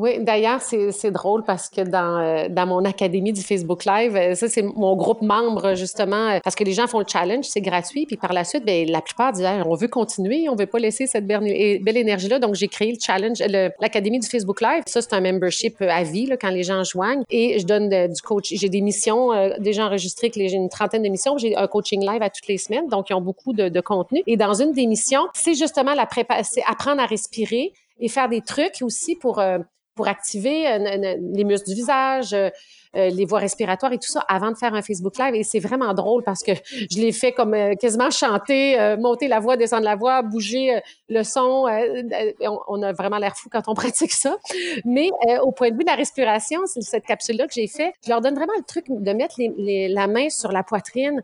[0.01, 4.33] Oui, d'ailleurs, c'est drôle parce que dans, euh, dans mon académie du Facebook Live, euh,
[4.33, 7.61] ça, c'est mon groupe membre, justement, euh, parce que les gens font le challenge, c'est
[7.61, 10.79] gratuit, puis par la suite, bien, la plupart disent on veut continuer, on veut pas
[10.79, 12.39] laisser cette belle, énergie-là.
[12.39, 13.43] Donc, j'ai créé le challenge,
[13.79, 14.81] l'académie du Facebook Live.
[14.87, 17.23] Ça, c'est un membership à vie, là, quand les gens joignent.
[17.29, 18.51] Et je donne du coach.
[18.55, 21.37] J'ai des missions déjà enregistrées, j'ai une trentaine de missions.
[21.37, 24.23] J'ai un coaching live à toutes les semaines, donc ils ont beaucoup de, contenu.
[24.25, 28.41] Et dans une des missions, c'est justement la prépa apprendre à respirer et faire des
[28.41, 29.39] trucs aussi pour
[29.95, 32.49] pour activer euh, les muscles du visage, euh,
[32.95, 35.35] euh, les voies respiratoires et tout ça avant de faire un Facebook Live.
[35.35, 36.51] Et c'est vraiment drôle parce que
[36.89, 41.67] je l'ai fait comme quasiment chanter, monter la voix, descendre la voix, bouger le son.
[42.67, 44.37] On, a vraiment l'air fou quand on pratique ça.
[44.83, 45.09] Mais
[45.41, 47.93] au point de vue de la respiration, c'est cette capsule-là que j'ai fait.
[48.03, 51.21] Je leur donne vraiment le truc de mettre la main sur la poitrine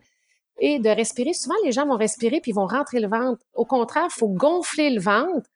[0.58, 1.34] et de respirer.
[1.34, 3.42] Souvent, les gens vont respirer puis ils vont rentrer le ventre.
[3.54, 5.48] Au contraire, il faut gonfler le ventre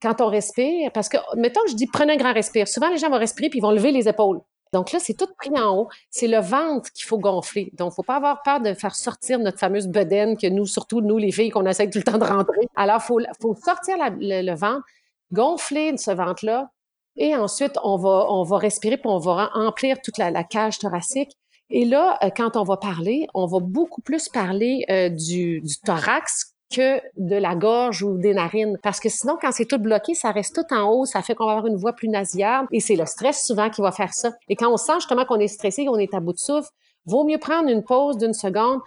[0.00, 2.68] quand on respire, parce que, mettons je dis prenez un grand respire.
[2.68, 4.40] Souvent, les gens vont respirer puis ils vont lever les épaules.
[4.72, 5.88] Donc là, c'est tout pris en haut.
[6.10, 7.70] C'est le ventre qu'il faut gonfler.
[7.74, 11.18] Donc, faut pas avoir peur de faire sortir notre fameuse bedaine que nous, surtout nous,
[11.18, 12.68] les filles, qu'on essaie tout le temps de rentrer.
[12.76, 14.84] Alors, faut, faut sortir le, ventre,
[15.32, 16.70] gonfler ce ventre-là,
[17.16, 21.36] et ensuite, on va, on va respirer puis on va remplir toute la, cage thoracique.
[21.70, 26.47] Et là, euh, quand on va parler, on va beaucoup plus parler euh, du thorax
[26.70, 28.78] que de la gorge ou des narines.
[28.82, 31.46] Parce que sinon, quand c'est tout bloqué, ça reste tout en haut, ça fait qu'on
[31.46, 34.32] va avoir une voix plus nasillarde et c'est le stress souvent qui va faire ça.
[34.48, 36.68] Et quand on sent justement qu'on est stressé, qu'on est à bout de souffle,
[37.06, 38.80] vaut mieux prendre une pause d'une seconde,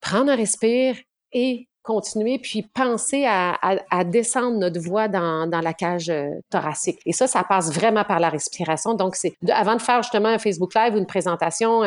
[0.00, 0.96] prendre un respire
[1.32, 6.98] et continuer, puis penser à, descendre notre voix dans, dans, la cage euh, thoracique.
[7.04, 8.94] Et ça, ça passe vraiment par la respiration.
[8.94, 11.82] Donc, c'est avant de faire justement un Facebook Live ou une présentation,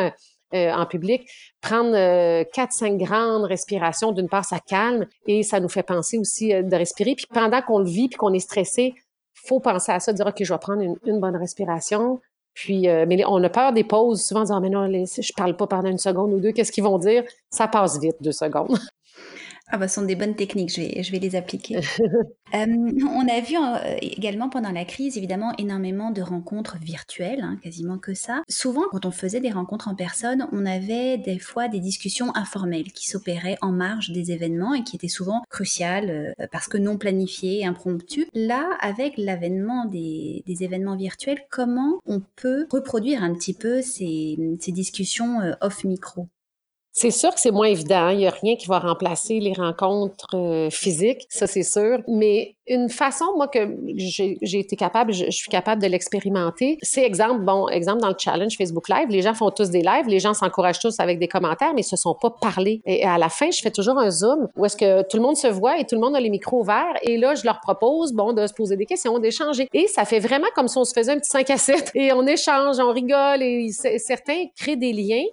[0.54, 1.28] euh, euh, en public,
[1.60, 6.18] prendre euh, quatre, cinq grandes respirations, d'une part, ça calme et ça nous fait penser
[6.18, 7.14] aussi euh, de respirer.
[7.14, 8.94] Puis pendant qu'on le vit puis qu'on est stressé,
[9.34, 12.20] faut penser à ça, dire, OK, je vais prendre une, bonne respiration.
[12.54, 14.24] Puis, mais on a peur des pauses.
[14.24, 16.72] Souvent, on dit, ah, mais non, je parle pas pendant une seconde ou deux, qu'est-ce
[16.72, 17.22] qu'ils vont dire?
[17.50, 18.76] Ça passe vite, deux secondes.
[19.70, 21.80] Ah bah, ce sont des bonnes techniques, je vais, je vais les appliquer.
[22.54, 27.58] Euh, on a vu euh, également pendant la crise, évidemment, énormément de rencontres virtuelles, hein,
[27.62, 28.42] quasiment que ça.
[28.48, 32.90] Souvent, quand on faisait des rencontres en personne, on avait des fois des discussions informelles
[32.92, 36.08] qui s'opéraient en marge des événements et qui étaient souvent cruciales
[36.40, 38.28] euh, parce que non planifiées, impromptues.
[38.32, 44.38] Là, avec l'avènement des, des, événements virtuels, comment on peut reproduire un petit peu ces,
[44.58, 46.28] ces discussions off-micro
[46.98, 48.08] c'est sûr que c'est moins évident.
[48.08, 52.00] Il n'y a rien qui va remplacer les rencontres euh, physiques, ça c'est sûr.
[52.08, 57.44] Mais une façon, moi, que j'ai été capable, je, suis capable de l'expérimenter, c'est exemple,
[57.44, 60.34] bon, exemple dans le challenge Facebook Live, les gens font tous des lives, les gens
[60.34, 62.82] s'encouragent tous avec des commentaires, mais ils se sont pas parlé.
[62.84, 65.36] Et à la fin, je fais toujours un zoom où est-ce que tout le monde
[65.36, 66.94] se voit et tout le monde a les micros ouverts.
[67.02, 69.68] Et là, je leur propose, bon, de se poser des questions, d'échanger.
[69.72, 72.12] Et ça fait vraiment comme si on se faisait un petit 5 à 7 et
[72.12, 75.24] on échange, on rigole et certains créent des liens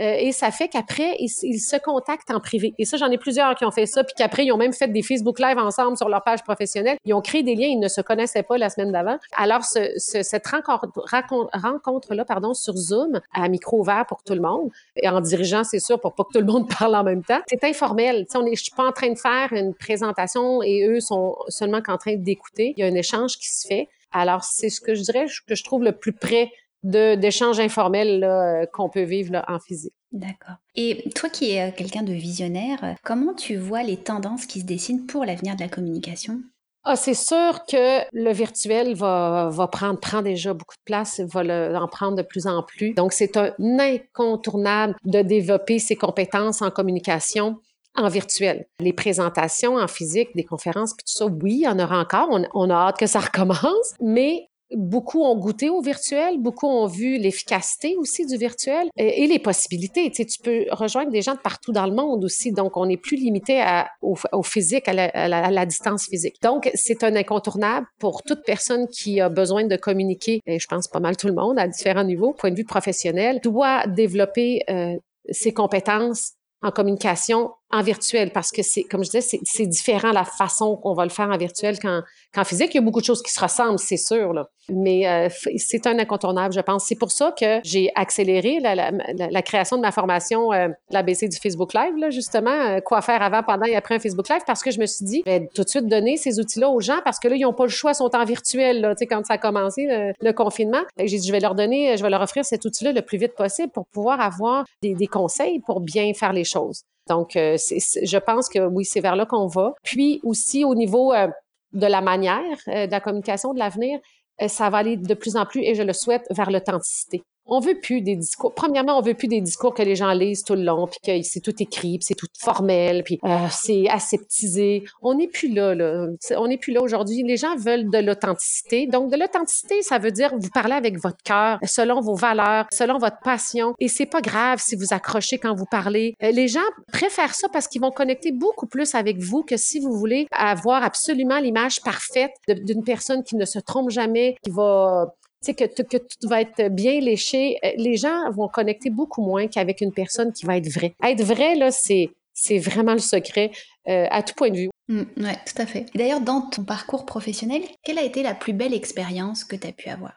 [0.00, 2.74] euh, et ça fait qu'après, ils, se contactent en privé.
[2.78, 4.88] Et ça, j'en ai plusieurs qui ont fait ça, puis qu'après, ils ont même fait
[4.88, 6.98] des Facebook Live ensemble sur leur page professionnelle.
[7.04, 9.18] Ils ont créé des liens, ils ne se connaissaient pas la semaine d'avant.
[9.36, 15.08] Alors, ce, cette rencontre-là, pardon, sur Zoom, à micro ouvert pour tout le monde, et
[15.08, 17.64] en dirigeant, c'est sûr, pour pas que tout le monde parle en même temps, c'est
[17.64, 18.26] informel.
[18.34, 21.82] on est, je suis pas en train de faire une présentation et eux sont seulement
[21.82, 22.74] qu'en train d'écouter.
[22.76, 23.88] Il y a un échange qui se fait.
[24.12, 26.50] Alors, c'est ce que je dirais que je trouve le plus près
[26.82, 29.94] d'échanges informels euh, qu'on peut vivre en physique.
[30.12, 30.56] D'accord.
[30.74, 34.66] Et toi qui es euh, quelqu'un de visionnaire, comment tu vois les tendances qui se
[34.66, 36.40] dessinent pour l'avenir de la communication?
[36.84, 41.42] Ah, c'est sûr que le virtuel va, va prendre, prend déjà beaucoup de place, va
[41.42, 42.94] le, en prendre de plus en plus.
[42.94, 47.60] Donc, c'est un incontournable de développer ses compétences en communication
[47.94, 48.66] en virtuel.
[48.80, 52.28] Les présentations en physique, des conférences, puis tout ça, oui, il y en aura encore.
[52.30, 56.86] On, on a hâte que ça recommence, mais Beaucoup ont goûté au virtuel, beaucoup ont
[56.86, 60.10] vu l'efficacité aussi du virtuel et, les possibilités.
[60.10, 62.86] Tu, sais, tu peux rejoindre des gens de partout dans le monde aussi, donc on
[62.86, 66.36] n'est plus limité à, au, physique, à la, distance physique.
[66.42, 70.88] Donc, c'est un incontournable pour toute personne qui a besoin de communiquer, et je pense
[70.88, 74.96] pas mal tout le monde à différents niveaux, point de vue professionnel, doit développer euh,
[75.30, 80.24] ses compétences en communication en virtuel parce que c'est, comme je disais, c'est différent la
[80.24, 82.02] façon qu'on va le faire en virtuel qu'en
[82.34, 82.74] qu'en physique.
[82.74, 84.48] Il y a beaucoup de choses qui se ressemblent, c'est sûr, là.
[84.70, 86.86] mais euh, c'est un incontournable, je pense.
[86.86, 91.28] C'est pour ça que j'ai accéléré la, la, la, création de ma formation, euh, l'ABC
[91.28, 94.42] du Facebook Live, là, justement, euh, quoi faire avant, pendant et après un Facebook Live,
[94.46, 97.00] parce que je me suis dit, ben, tout de suite donner ces outils-là aux gens
[97.04, 99.34] parce que là, ils n'ont pas le choix, ils sont en virtuel, là, quand ça
[99.34, 100.82] a commencé, le, confinement.
[100.98, 103.34] J'ai dit, je vais leur donner, je vais leur offrir cet outil-là le plus vite
[103.34, 106.84] possible pour pouvoir avoir des, des conseils pour bien faire les choses.
[107.08, 109.74] Donc, euh, je pense que oui, c'est vers là qu'on va.
[109.82, 111.28] Puis aussi au niveau euh,
[111.72, 113.98] de la manière euh, de la communication de l'avenir,
[114.46, 117.78] ça va aller de plus en plus, et je le souhaite, vers l'authenticité on veut
[117.80, 118.54] plus des discours.
[118.54, 121.22] Premièrement, on veut plus des discours que les gens lisent tout le long, puis que
[121.22, 124.84] c'est tout écrit, puis c'est tout formel, puis euh, c'est aseptisé.
[125.02, 126.06] On n'est plus là, là.
[126.36, 127.22] On n'est plus là aujourd'hui.
[127.22, 128.86] Les gens veulent de l'authenticité.
[128.86, 132.98] Donc, de l'authenticité, ça veut dire vous parlez avec votre cœur, selon vos valeurs, selon
[132.98, 133.74] votre passion.
[133.78, 136.14] Et c'est pas grave si vous accrochez quand vous parlez.
[136.22, 136.60] Euh, les gens
[136.92, 140.82] préfèrent ça parce qu'ils vont connecter beaucoup plus avec vous que si vous voulez avoir
[140.82, 145.96] absolument l'image parfaite d'une personne qui ne se trompe jamais, qui va sais, que, que
[145.96, 150.32] tout va être bien léché, euh, les gens vont connecter beaucoup moins qu'avec une personne
[150.32, 150.94] qui va être vraie.
[151.02, 153.50] Être vrai, là, c'est, c'est vraiment le secret
[153.88, 154.70] euh, à tout point de vue.
[154.88, 155.86] Mmh, oui, tout à fait.
[155.94, 159.72] D'ailleurs, dans ton parcours professionnel, quelle a été la plus belle expérience que tu as
[159.72, 160.14] pu avoir?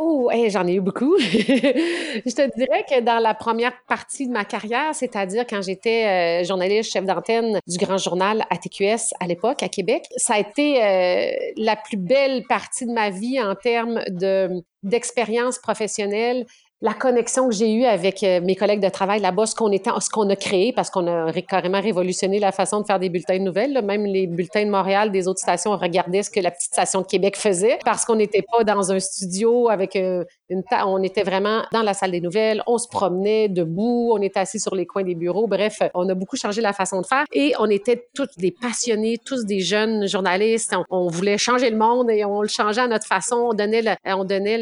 [0.00, 1.16] Oh, j'en ai eu beaucoup.
[1.20, 6.44] je te dirais que dans la première partie de ma carrière, c'est-à-dire quand j'étais euh,
[6.44, 11.32] journaliste chef d'antenne du grand journal ATQS à l'époque à Québec, ça a été euh,
[11.56, 16.46] la plus belle partie de ma vie en termes de d'expérience professionnelle
[16.80, 20.30] la connexion que j'ai eue avec euh, mes collègues de travail là-bas, ce qu'on ce
[20.30, 23.82] a créé, parce qu'on a carrément révolutionné la façon de faire des bulletins de nouvelles.
[23.84, 27.06] Même les bulletins de Montréal, des autres stations, regardaient ce que la petite station de
[27.06, 31.62] Québec faisait, parce qu'on n'était pas dans un studio avec euh, une, on était vraiment
[31.72, 35.02] dans la salle des nouvelles, on se promenait debout, on était assis sur les coins
[35.02, 35.48] des bureaux.
[35.48, 39.18] Bref, on a beaucoup changé la façon de faire et on était tous des passionnés,
[39.18, 40.74] tous des jeunes journalistes.
[40.90, 43.48] On, voulait changer le monde et on le changeait à notre façon.
[43.50, 44.58] On donnait, on donnait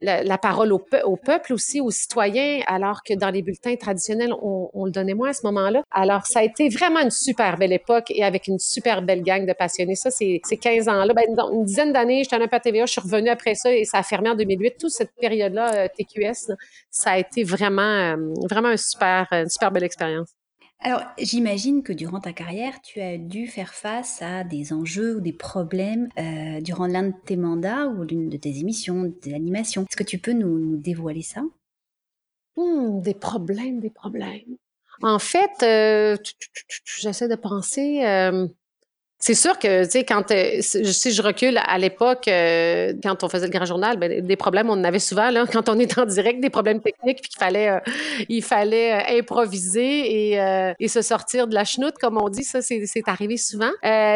[0.00, 4.92] la, parole au peuple aussi aux citoyens, alors que dans les bulletins traditionnels, on, le
[4.92, 5.82] donnait moins à ce moment-là.
[5.90, 9.44] Alors, ça a été vraiment une super belle époque et avec une super belle gang
[9.44, 9.96] de passionnés.
[9.96, 11.12] Ça, c'est 15 ans-là.
[11.52, 13.98] Une dizaine d'années, j'étais un peu à TVA, je suis revenue après ça et ça
[13.98, 14.76] a fermé en 2008.
[14.78, 16.54] Toute cette période-là, euh, TQS,
[16.90, 18.16] ça a été vraiment, euh,
[18.48, 20.37] vraiment un super, une super belle expérience.
[20.80, 25.20] Alors, j'imagine que durant ta carrière, tu as dû faire face à des enjeux ou
[25.20, 29.82] des problèmes euh, durant l'un de tes mandats ou l'une de tes émissions, de animations.
[29.82, 31.42] Est-ce que tu peux nous, dévoiler ça?
[32.56, 34.56] Hmm, Des problèmes, des problèmes.
[35.02, 36.16] En fait, euh,
[36.84, 38.04] j'essaie de penser.
[38.04, 38.46] Euh,
[39.18, 43.46] c'est sûr que, tu sais, quand euh, si je recule à l'époque, quand on faisait
[43.46, 46.06] le grand journal, ben, des problèmes, on en avait souvent là, quand on est en
[46.06, 47.80] direct, des problèmes techniques, puis qu'il fallait,
[48.28, 52.44] il fallait improviser et, et, se sortir de la chenoute, comme on dit.
[52.44, 53.70] Ça, c'est arrivé souvent.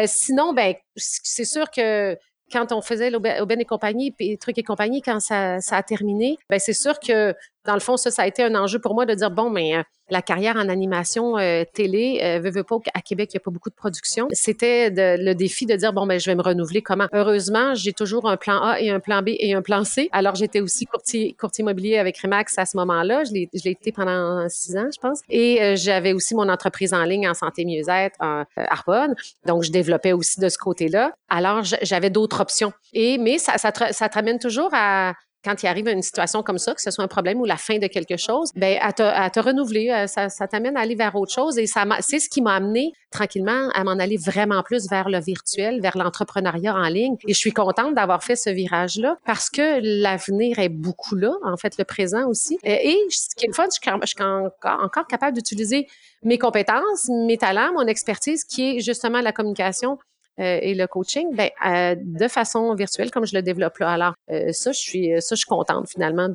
[0.05, 2.17] sinon, ben, c'est sûr que
[2.53, 6.37] quand on faisait l'Aubaine et compagnie, puis Trucs et compagnie, quand ça, ça a terminé,
[6.49, 7.33] ben c'est sûr que
[7.65, 9.77] dans le fond, ça, ça a été un enjeu pour moi de dire, bon, mais
[9.77, 13.43] euh, la carrière en animation euh, télé, euh, veut, pas à Québec, il n'y a
[13.43, 14.27] pas beaucoup de production.
[14.31, 17.07] C'était le défi de dire, bon, ben je vais me renouveler comment?
[17.13, 20.09] Heureusement, j'ai toujours un plan A et un plan B et un plan C.
[20.11, 23.23] Alors, j'étais aussi courtier, courtier immobilier avec Remax à ce moment-là.
[23.23, 25.21] Je l'ai été pendant six ans, je pense.
[25.29, 29.15] Et j'avais aussi mon entreprise en ligne en santé mieux-être en Arbonne.
[29.45, 31.13] Donc, je développais aussi de ce côté-là.
[31.29, 32.73] Alors, j'avais d'autres options.
[32.93, 35.13] Et, mais ça, ça, te, ça te ramène toujours à,
[35.43, 37.77] quand il arrive une situation comme ça, que ce soit un problème ou la fin
[37.77, 40.95] de quelque chose, ben à te, à te renouveler, euh, ça, ça t'amène à aller
[40.95, 44.63] vers autre chose et ça c'est ce qui m'a amené tranquillement à m'en aller vraiment
[44.63, 47.15] plus vers le virtuel, vers l'entrepreneuriat en ligne.
[47.27, 51.55] Et je suis contente d'avoir fait ce virage-là parce que l'avenir est beaucoup là, en
[51.55, 52.57] fait, le présent aussi.
[52.63, 55.87] Et, ce qui est le fun, je suis encore capable d'utiliser
[56.23, 59.97] mes compétences, mes talents, mon expertise, qui est justement la communication
[60.39, 63.91] euh, et le coaching, ben, euh, de façon virtuelle, comme je le développe là.
[63.91, 66.27] Alors, euh, ça, je suis, ça, je suis contente finalement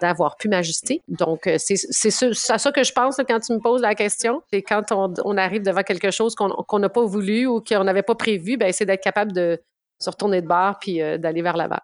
[0.00, 1.02] d'avoir pu m'ajuster.
[1.08, 4.42] Donc, c'est à ça que je pense quand tu me poses la question.
[4.52, 8.02] C'est quand on, on, arrive devant quelque chose qu'on n'a pas voulu ou qu'on n'avait
[8.02, 9.58] pas prévu, ben, c'est d'être capable de
[9.98, 11.80] se retourner de bord puis d'aller vers l'avant.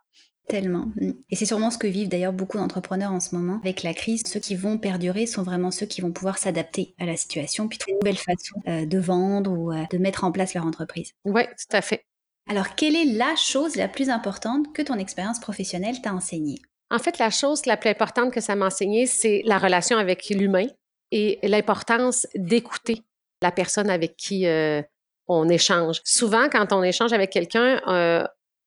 [0.49, 0.87] Tellement.
[1.31, 3.61] Et c'est sûrement ce que vivent d'ailleurs beaucoup d'entrepreneurs en ce moment.
[3.63, 7.07] Avec la crise, ceux qui vont perdurer sont vraiment ceux qui vont pouvoir s'adapter à
[7.07, 10.33] la situation, puis trouver une nouvelle façon euh, de vendre ou euh, de mettre en
[10.33, 11.13] place leur entreprise.
[11.25, 12.05] Oui, tout à fait.
[12.51, 16.59] Alors, quelle est la chose la plus importante que ton expérience professionnelle t'a enseignée?
[16.91, 20.29] En fait, la chose la plus importante que ça m'a enseignée, c'est la relation avec
[20.29, 20.67] l'humain
[21.13, 23.03] et l'importance d'écouter
[23.43, 24.83] la personne avec qui euh,
[25.29, 26.01] on échange.
[26.05, 27.81] Souvent, quand on échange avec quelqu'un,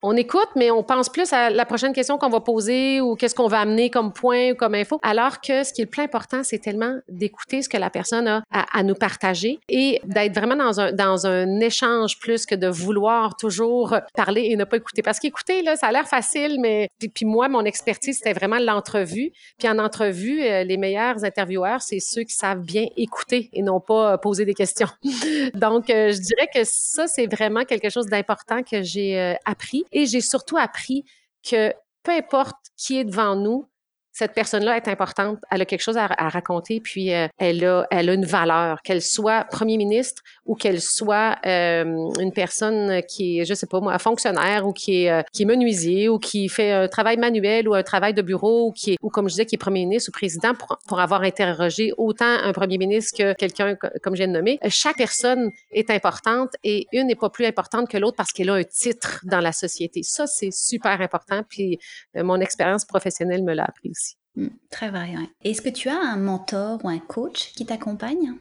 [0.05, 3.33] on écoute, mais on pense plus à la prochaine question qu'on va poser ou qu'est-ce
[3.33, 4.99] qu'on va amener comme point ou comme info.
[5.01, 8.27] Alors que ce qui est le plus important, c'est tellement d'écouter ce que la personne
[8.27, 13.95] a à, nous partager et d'être vraiment dans un, échange plus que de vouloir toujours
[14.13, 15.01] parler et ne pas écouter.
[15.01, 19.31] Parce qu'écouter, là, ça a l'air facile, mais puis, moi, mon expertise, c'était vraiment l'entrevue.
[19.57, 23.79] Puis en entrevue, euh, les meilleurs intervieweurs, c'est ceux qui savent bien écouter et non
[23.79, 24.87] pas euh, poser des questions.
[25.55, 29.85] Donc, euh, je dirais que ça, c'est vraiment quelque chose d'important que j'ai appris.
[29.95, 31.05] Et j'ai surtout appris
[31.41, 33.67] que peu importe qui est devant nous,
[34.15, 38.10] cette personne-là est importante, elle a quelque chose à, raconter, puis euh, elle, a, elle
[38.10, 43.45] a une valeur, qu'elle soit premier ministre ou qu'elle soit euh, une personne qui est,
[43.45, 46.71] je sais pas moi, fonctionnaire ou qui est, euh, qui est menuisier ou qui fait
[46.71, 49.45] un travail manuel ou un travail de bureau ou qui est, ou comme je disais,
[49.45, 53.34] qui est premier ministre ou président pour, pour avoir interrogé autant un premier ministre que
[53.34, 54.60] quelqu'un comme j'ai nommé.
[54.69, 58.54] Chaque personne est importante et une n'est pas plus importante que l'autre parce qu'elle a
[58.54, 60.04] un titre dans la société.
[60.04, 61.80] Ça, c'est super important, puis
[62.15, 63.91] mon expérience professionnelle me l'a appris
[64.35, 65.13] Hmm, très vrai.
[65.43, 68.33] Est-ce que tu as un mentor ou un coach qui t'accompagne?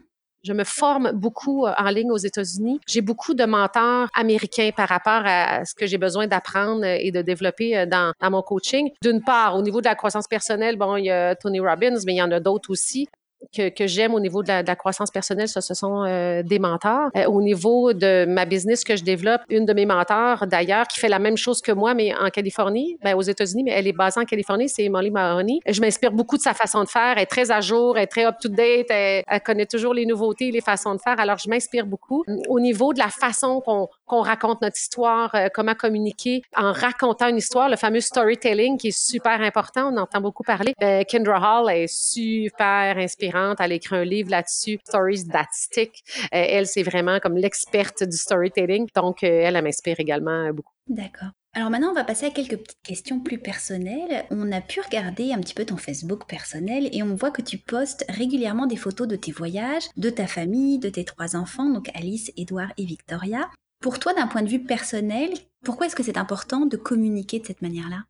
[0.43, 2.79] Je me forme beaucoup euh, en ligne aux États-Unis.
[2.87, 7.23] J'ai beaucoup de mentors américains par rapport à ce que j'ai besoin d'apprendre et de
[7.23, 8.91] développer euh, dans mon coaching.
[9.01, 12.13] D'une part, au niveau de la croissance personnelle, bon, il y a Tony Robbins, mais
[12.13, 13.07] il y en a d'autres aussi
[13.53, 17.09] que, j'aime au niveau de la, croissance personnelle, ce sont euh, des mentors.
[17.15, 20.99] Euh, au niveau de ma business que je développe, une de mes mentors, d'ailleurs, qui
[20.99, 23.93] fait la même chose que moi, mais en Californie, ben, aux États-Unis, mais elle est
[23.93, 25.59] basée en Californie, c'est Molly Mahoney.
[25.65, 27.13] Je m'inspire beaucoup de sa façon de faire.
[27.15, 30.61] Elle est très à jour, elle est très up-to-date, elle, connaît toujours les nouveautés, les
[30.61, 31.19] façons de faire.
[31.19, 32.23] Alors, je m'inspire beaucoup.
[32.49, 37.37] Au niveau de la façon qu'on raconte notre histoire, euh, comment communiquer en racontant une
[37.37, 40.73] histoire, le fameux storytelling qui est super important, on entend beaucoup parler.
[41.07, 46.03] Kendra Hall est super inspirante elle écrit un livre là-dessus, Stories That Stick.
[46.23, 48.87] Euh, elle, c'est vraiment comme l'experte du storytelling.
[48.95, 50.73] Donc, euh, elle, elle m'inspire également beaucoup.
[50.87, 51.29] D'accord.
[51.57, 54.25] Alors maintenant, on va passer à quelques petites questions plus personnelles.
[54.29, 57.57] On a pu regarder un petit peu ton Facebook personnel et on voit que tu
[57.57, 61.89] postes régulièrement des photos de tes voyages, de ta famille, de tes trois enfants, donc
[61.95, 63.49] Alice, Edouard et Victoria.
[63.81, 65.29] Pour toi, d'un point de vue personnel,
[65.63, 68.03] pourquoi est-ce que c'est important de communiquer de cette manière-là?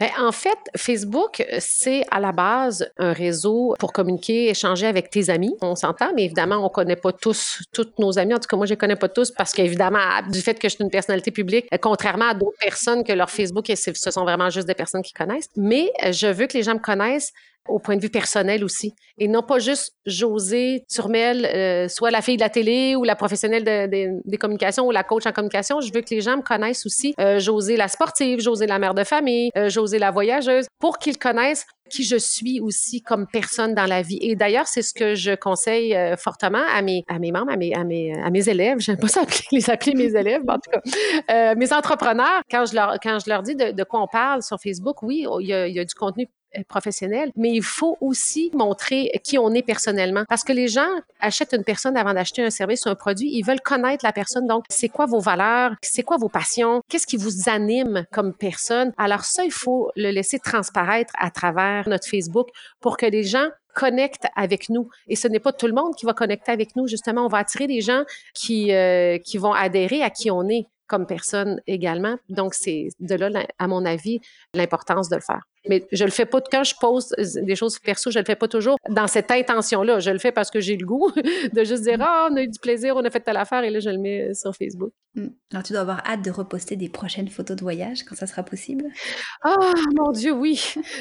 [0.00, 5.30] Ben, en fait, Facebook, c'est à la base un réseau pour communiquer, échanger avec tes
[5.30, 5.54] amis.
[5.60, 8.34] On s'entend, mais évidemment, on connaît pas tous, tous nos amis.
[8.34, 9.98] En tout cas, moi, je les connais pas tous parce qu'évidemment,
[10.30, 13.66] du fait que je suis une personnalité publique, contrairement à d'autres personnes que leur Facebook,
[13.74, 15.50] ce sont vraiment juste des personnes qui connaissent.
[15.56, 17.32] Mais je veux que les gens me connaissent
[17.68, 18.94] au point de vue personnel aussi.
[19.18, 23.16] Et non pas juste José Turmel, euh, soit la fille de la télé ou la
[23.16, 25.80] professionnelle des communications ou la coach en communication.
[25.80, 27.14] Je veux que les gens me connaissent aussi.
[27.20, 31.18] Euh, José la sportive, José la mère de famille, euh, José la voyageuse, pour qu'ils
[31.18, 34.18] connaissent qui je suis aussi comme personne dans la vie.
[34.20, 37.56] Et d'ailleurs, c'est ce que je conseille euh, fortement à mes, à mes membres, à
[37.56, 38.78] mes, à mes, à mes élèves.
[38.80, 40.80] J'aime pas s'appeler, les appeler mes élèves, mais en tout cas,
[41.30, 42.42] euh, mes entrepreneurs.
[42.50, 45.46] Quand je leur, quand je leur dis de, quoi on parle sur Facebook, oui, il
[45.46, 50.24] y a du contenu euh, professionnel, mais il faut aussi montrer qui on est personnellement.
[50.28, 50.88] Parce que les gens
[51.20, 54.46] achètent une personne avant d'acheter un service ou un produit, ils veulent connaître la personne.
[54.46, 55.72] Donc, c'est quoi vos valeurs?
[55.82, 56.82] C'est quoi vos passions?
[56.88, 58.92] Qu'est-ce qui vous anime comme personne?
[58.98, 62.48] Alors ça, il faut le laisser transparaître à travers notre Facebook
[62.80, 64.88] pour que les gens connectent avec nous.
[65.06, 66.86] Et ce n'est pas tout le monde qui va connecter avec nous.
[66.88, 70.66] Justement, on va attirer des gens qui, euh, qui vont adhérer à qui on est
[70.86, 72.16] comme personne également.
[72.28, 74.20] Donc, c'est de là, à mon avis,
[74.54, 75.42] l'importance de le faire.
[75.68, 78.48] Mais je le fais pas quand je pose des choses perso, je le fais pas
[78.48, 80.00] toujours dans cette intention-là.
[80.00, 81.10] Je le fais parce que j'ai le goût
[81.52, 83.70] de juste dire ah on a eu du plaisir, on a fait telle affaire et
[83.70, 84.92] là je le mets sur Facebook.
[85.14, 85.28] Mm.
[85.52, 88.42] Alors tu dois avoir hâte de reposter des prochaines photos de voyage quand ça sera
[88.42, 88.84] possible.
[89.42, 89.56] Ah
[89.96, 90.56] mon Dieu oui,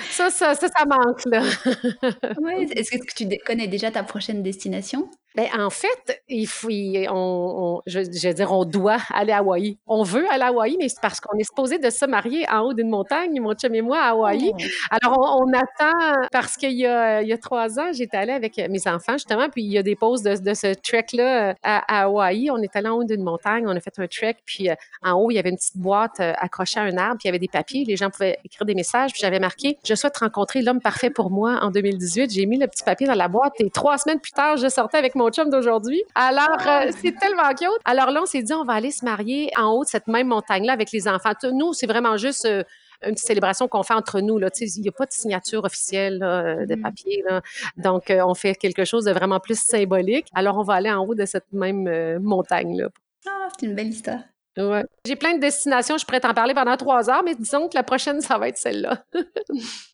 [0.10, 1.42] ça ça ça, ça manque là.
[2.42, 2.66] ouais.
[2.72, 5.10] Est-ce que tu connais déjà ta prochaine destination?
[5.36, 9.78] Ben, en fait, il faut, on, je, je, veux dire, on doit aller à Hawaï.
[9.86, 12.62] On veut aller à Hawaï, mais c'est parce qu'on est supposé de se marier en
[12.62, 14.54] haut d'une montagne, mon chum et moi, à Hawaï.
[14.90, 18.58] Alors, on, attend, parce qu'il y a, il y a trois ans, j'étais allée avec
[18.70, 22.04] mes enfants, justement, puis il y a des pauses de, de ce trek-là à, à,
[22.04, 22.50] Hawaï.
[22.52, 25.14] On est allé en haut d'une montagne, on a fait un trek, puis euh, en
[25.14, 27.30] haut, il y avait une petite boîte euh, accrochée à un arbre, puis il y
[27.30, 27.86] avait des papiers.
[27.86, 31.32] Les gens pouvaient écrire des messages, puis j'avais marqué «Je souhaite rencontrer l'homme parfait pour
[31.32, 32.32] moi en 2018».
[32.34, 34.98] J'ai mis le petit papier dans la boîte et trois semaines plus tard, je sortais
[34.98, 36.04] avec mon chum d'aujourd'hui.
[36.16, 37.70] Alors, euh, c'est tellement cute.
[37.86, 40.28] Alors là, on s'est dit, on va aller se marier en haut de cette même
[40.28, 41.32] montagne-là avec les enfants.
[41.52, 42.64] Nous, c'est vraiment juste euh,
[43.06, 44.40] une petite célébration qu'on fait entre nous.
[44.40, 46.82] Il n'y a pas de signature officielle là, de mm.
[46.82, 47.24] papier.
[47.28, 47.42] Là.
[47.78, 50.28] Donc, euh, on fait quelque chose de vraiment plus symbolique.
[50.34, 52.90] Alors, on va aller en haut de cette même montagne-là.
[53.28, 54.20] Ah, c'est une belle histoire.
[54.58, 54.86] Ouais.
[55.06, 57.84] J'ai plein de destinations, je pourrais t'en parler pendant trois heures, mais disons que la
[57.84, 59.04] prochaine, ça va être celle-là.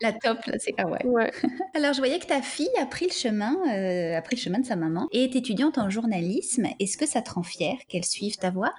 [0.02, 1.04] la top, là, c'est ah ouais.
[1.04, 1.32] ouais.
[1.76, 4.60] Alors, je voyais que ta fille a pris le chemin, euh, a pris le chemin
[4.60, 6.68] de sa maman et est étudiante en journalisme.
[6.80, 8.74] Est-ce que ça te rend fière qu'elle suive ta voie?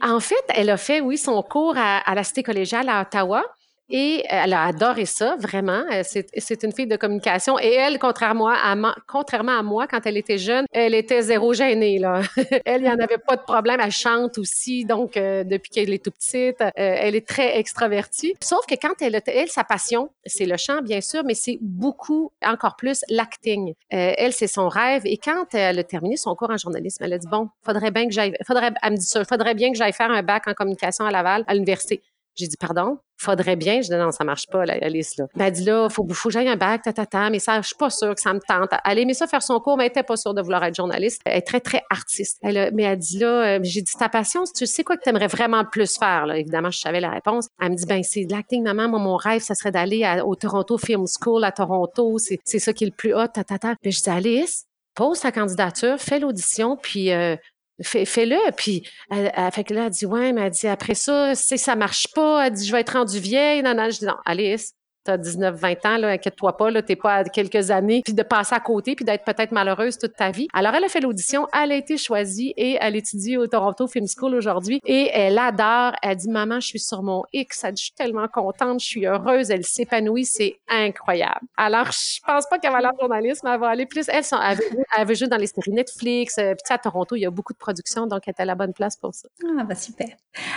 [0.00, 3.44] En fait, elle a fait, oui, son cours à, à la Cité collégiale à Ottawa.
[3.90, 5.84] Et elle a adoré ça, vraiment.
[5.92, 7.58] Euh, c'est une fille de communication.
[7.58, 11.52] Et elle, contrairement à, moi, contrairement à moi, quand elle était jeune, elle était zéro
[11.52, 11.98] gênée.
[11.98, 12.22] Là.
[12.64, 13.80] elle, il n'y en avait pas de problème.
[13.82, 14.84] Elle chante aussi.
[14.84, 18.34] Donc, euh, depuis qu'elle est toute petite, euh, elle est très extravertie.
[18.42, 22.32] Sauf que quand elle, elle sa passion, c'est le chant, bien sûr, mais c'est beaucoup,
[22.44, 23.74] encore plus, l'acting.
[23.90, 25.02] elle, c'est son rêve.
[25.04, 28.06] Et quand elle a terminé son cours en journalisme, elle a dit, bon, faudrait bien
[28.06, 30.54] que j'aille, faudrait, elle me dit ça, faudrait bien que j'aille faire un bac en
[30.54, 32.02] communication à Laval, à l'université.
[32.34, 33.80] J'ai dit, pardon, faudrait bien.
[33.82, 35.26] Je dis, non, ça marche pas, Alice, là.
[35.34, 37.76] Ben, elle dit, là, faut, faut que j'aille un bac, ta, mais ça, je suis
[37.76, 38.70] pas sûre que ça me tente.
[38.84, 41.22] Elle aimait ça faire son cours, mais elle était pas sûre de vouloir être journaliste.
[41.24, 42.38] Elle est très, très artiste.
[42.42, 45.08] Elle, mais elle dit, là, euh, j'ai dit, ta passion, tu sais quoi que tu
[45.08, 46.38] aimerais vraiment plus faire, là?
[46.38, 47.48] Évidemment, je savais la réponse.
[47.60, 48.88] Elle me dit, ben, c'est de l'acting, maman.
[48.88, 52.18] Moi, mon rêve, ça serait d'aller au Toronto Film School à Toronto.
[52.18, 53.44] C'est ça qui est le plus hot, ta,
[53.80, 57.36] Puis je dis, Alice, pose ta candidature, fais l'audition, puis euh,
[57.82, 58.52] Fais-le.
[58.56, 61.74] Puis, elle, fait que là, elle dit, ouais, mais elle dit, après ça, si ça
[61.76, 63.62] marche pas, elle dit, je vais être rendue vieille.
[63.62, 66.82] Non, non, je dis, non, Alice, tu as 19, 20 ans, là, inquiète-toi pas, là,
[66.82, 70.14] t'es pas à quelques années, puis de passer à côté, puis d'être peut-être malheureuse toute
[70.14, 70.48] ta vie.
[70.52, 74.06] Alors, elle a fait l'audition, elle a été choisie et elle étudie au Toronto Film
[74.06, 75.92] School aujourd'hui et elle adore.
[76.02, 78.86] Elle dit, maman, je suis sur mon X, elle dit, je suis tellement contente, je
[78.86, 81.40] suis heureuse, elle s'épanouit, c'est incroyable.
[81.56, 84.56] Alors, je pense pas qu'elle va aller en journalisme, elle va aller plus, elle, elle,
[84.56, 87.52] veut, elle jouer dans les séries Netflix, euh, puis à Toronto, il y a beaucoup
[87.52, 89.28] de productions, donc elle est à la bonne place pour ça.
[89.44, 90.08] Ah, bah super.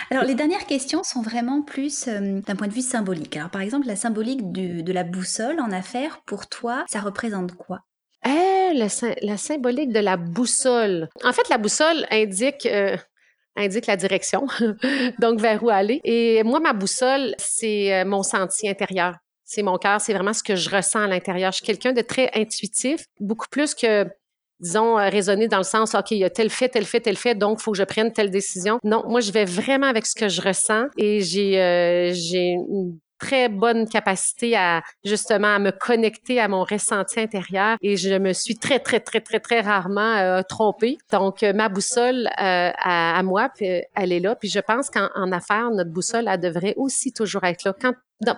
[0.10, 3.36] Alors, les dernières questions sont vraiment plus euh, d'un point de vue symbolique.
[3.38, 7.82] Alors, par exemple, la symbolique de la boussole en affaires, pour toi, ça représente quoi?
[8.26, 11.10] Eh, la, symbolique de la boussole.
[11.24, 12.98] En fait, la boussole indique, euh,
[13.56, 14.48] indique la direction,
[15.20, 16.02] donc vers où aller.
[16.04, 19.16] Et moi, ma boussole, c'est euh, mon sentier intérieur.
[19.44, 21.52] C'est mon cœur, c'est vraiment ce que je ressens à l'intérieur.
[21.52, 24.06] Je suis quelqu'un de très intuitif, beaucoup plus que
[24.60, 27.16] disons, euh, raisonner dans le sens, OK, il y a tel fait, tel fait, tel
[27.16, 28.80] fait, donc faut que je prenne telle décision.
[28.84, 33.50] Non, moi, je vais vraiment avec ce que je ressens et j'ai j'ai une très
[33.50, 38.56] bonne capacité à justement à me connecter à mon ressenti intérieur et je me suis
[38.56, 40.98] très très très très très rarement euh, trompée.
[41.12, 44.36] Donc euh, ma boussole euh, à, moi, elle est là.
[44.36, 47.74] Puis je pense qu'en affaires, notre boussole, elle devrait aussi toujours être là.
[47.80, 47.94] Quand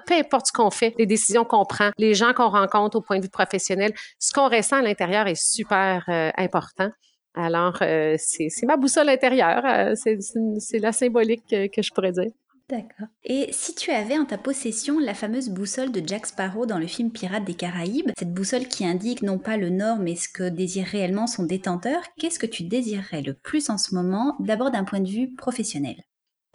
[0.05, 3.17] peu importe ce qu'on fait, les décisions qu'on prend, les gens qu'on rencontre au point
[3.17, 6.03] de vue professionnel, ce qu'on ressent à l'intérieur est super
[6.35, 6.89] important.
[7.33, 7.77] Alors,
[8.17, 9.95] c'est ma boussole intérieure.
[9.95, 12.29] c'est la symbolique que je pourrais dire.
[12.69, 13.07] D'accord.
[13.23, 16.85] Et si tu avais en ta possession la fameuse boussole de Jack Sparrow dans le
[16.85, 20.47] film Pirates des Caraïbes, cette boussole qui indique non pas le nord mais ce que
[20.47, 24.83] désire réellement son détenteur, qu'est-ce que tu désirerais le plus en ce moment, d'abord d'un
[24.83, 25.95] point de vue professionnel?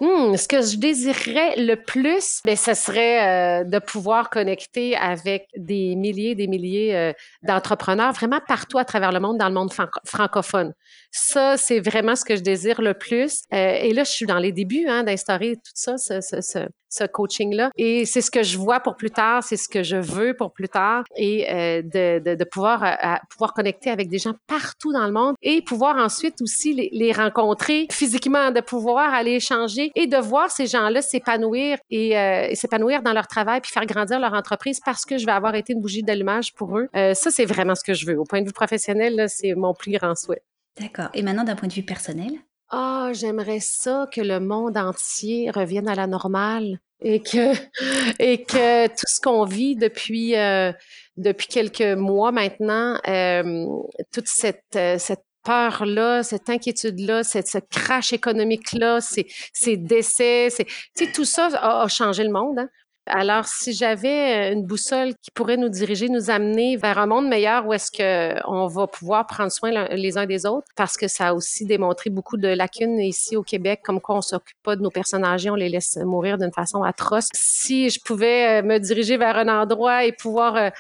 [0.01, 5.47] Hmm, ce que je désirerais le plus, ben, ce serait euh, de pouvoir connecter avec
[5.57, 7.13] des milliers, des milliers euh,
[7.45, 9.73] d'entrepreneurs vraiment partout à travers le monde, dans le monde
[10.05, 10.75] francophone.
[11.13, 13.43] Ça, c'est vraiment ce que je désire le plus.
[13.53, 17.71] Euh, et là, je suis dans les débuts hein, d'instaurer tout ça, ce, coaching-là.
[17.77, 20.53] Et c'est ce que je vois pour plus tard, c'est ce que je veux pour
[20.53, 21.45] plus tard, et
[21.83, 22.97] de, pouvoir
[23.31, 27.89] pouvoir connecter avec des gens partout dans le monde et pouvoir ensuite aussi les rencontrer
[27.91, 33.03] physiquement, de pouvoir aller échanger et de voir ces gens-là s'épanouir et, euh, et s'épanouir
[33.03, 35.81] dans leur travail puis faire grandir leur entreprise parce que je vais avoir été une
[35.81, 36.89] bougie d'allumage pour eux.
[36.97, 38.19] Euh, ça, c'est vraiment ce que je veux.
[38.19, 40.43] Au point de vue professionnel, c'est mon plus grand souhait.
[40.81, 41.09] D'accord.
[41.15, 42.33] Et maintenant, d'un point de vue personnel?
[42.71, 47.53] Ah, j'aimerais ça que le monde entier revienne à la normale et que
[48.19, 50.73] et que tout ce qu'on vit depuis euh,
[51.17, 53.67] depuis quelques mois maintenant, euh,
[54.13, 61.49] toute cette cette peur-là, cette inquiétude-là, ce crash économique-là, ces, ces décès, c'est, tout ça
[61.55, 62.59] a, a, changé le monde.
[62.59, 62.69] Hein?
[63.07, 67.29] Alors, si j'avais euh, une boussole qui pourrait nous diriger, nous amener vers un monde
[67.29, 71.29] meilleur où est-ce qu'on va pouvoir prendre soin les uns des autres, parce que ça
[71.29, 74.81] a aussi démontré beaucoup de lacunes ici au Québec, comme quoi on s'occupe pas de
[74.81, 77.29] nos personnes âgées, on les laisse mourir d'une façon atroce.
[77.35, 80.71] Si je pouvais euh, me diriger vers un endroit et pouvoir, euh,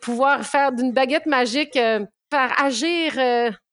[0.00, 1.78] pouvoir faire d'une baguette magique,
[2.30, 3.12] faire agir,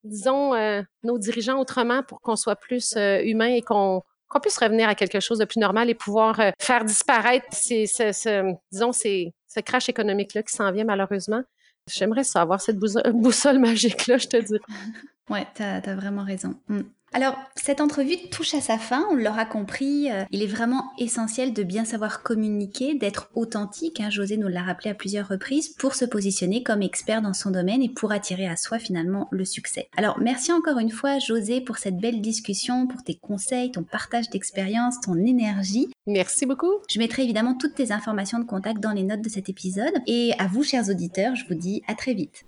[0.04, 0.54] disons,
[1.02, 5.20] nos dirigeants autrement pour qu'on soit plus humain et qu'on qu'on puisse revenir à quelque
[5.20, 9.60] chose de plus normal et pouvoir euh, faire disparaître ces, ce, ce, disons, ces, ce
[9.60, 11.42] crash économique-là qui s'en vient malheureusement.
[11.88, 14.58] J'aimerais savoir cette boussole, magique-là, je te dis.
[15.30, 16.54] ouais, t'as as vraiment raison.
[16.68, 16.80] Mm.
[17.12, 21.52] Alors, cette entrevue touche à sa fin, on l'aura compris, euh, il est vraiment essentiel
[21.52, 25.94] de bien savoir communiquer, d'être authentique, hein, José nous l'a rappelé à plusieurs reprises, pour
[25.94, 29.88] se positionner comme expert dans son domaine et pour attirer à soi finalement le succès.
[29.96, 34.28] Alors, merci encore une fois José pour cette belle discussion, pour tes conseils, ton partage
[34.28, 35.88] d'expérience, ton énergie.
[36.06, 36.72] Merci beaucoup.
[36.90, 39.94] Je mettrai évidemment toutes tes informations de contact dans les notes de cet épisode.
[40.06, 42.44] Et à vous, chers auditeurs, je vous dis à très vite.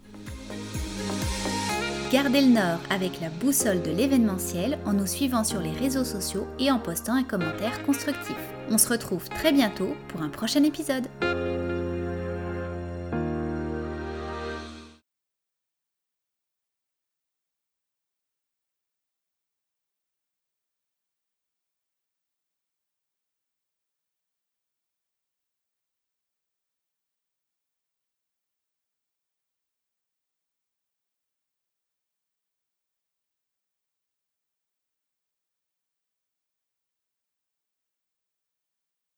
[2.10, 6.46] Gardez le nord avec la boussole de l'événementiel en nous suivant sur les réseaux sociaux
[6.58, 8.36] et en postant un commentaire constructif.
[8.70, 11.06] On se retrouve très bientôt pour un prochain épisode.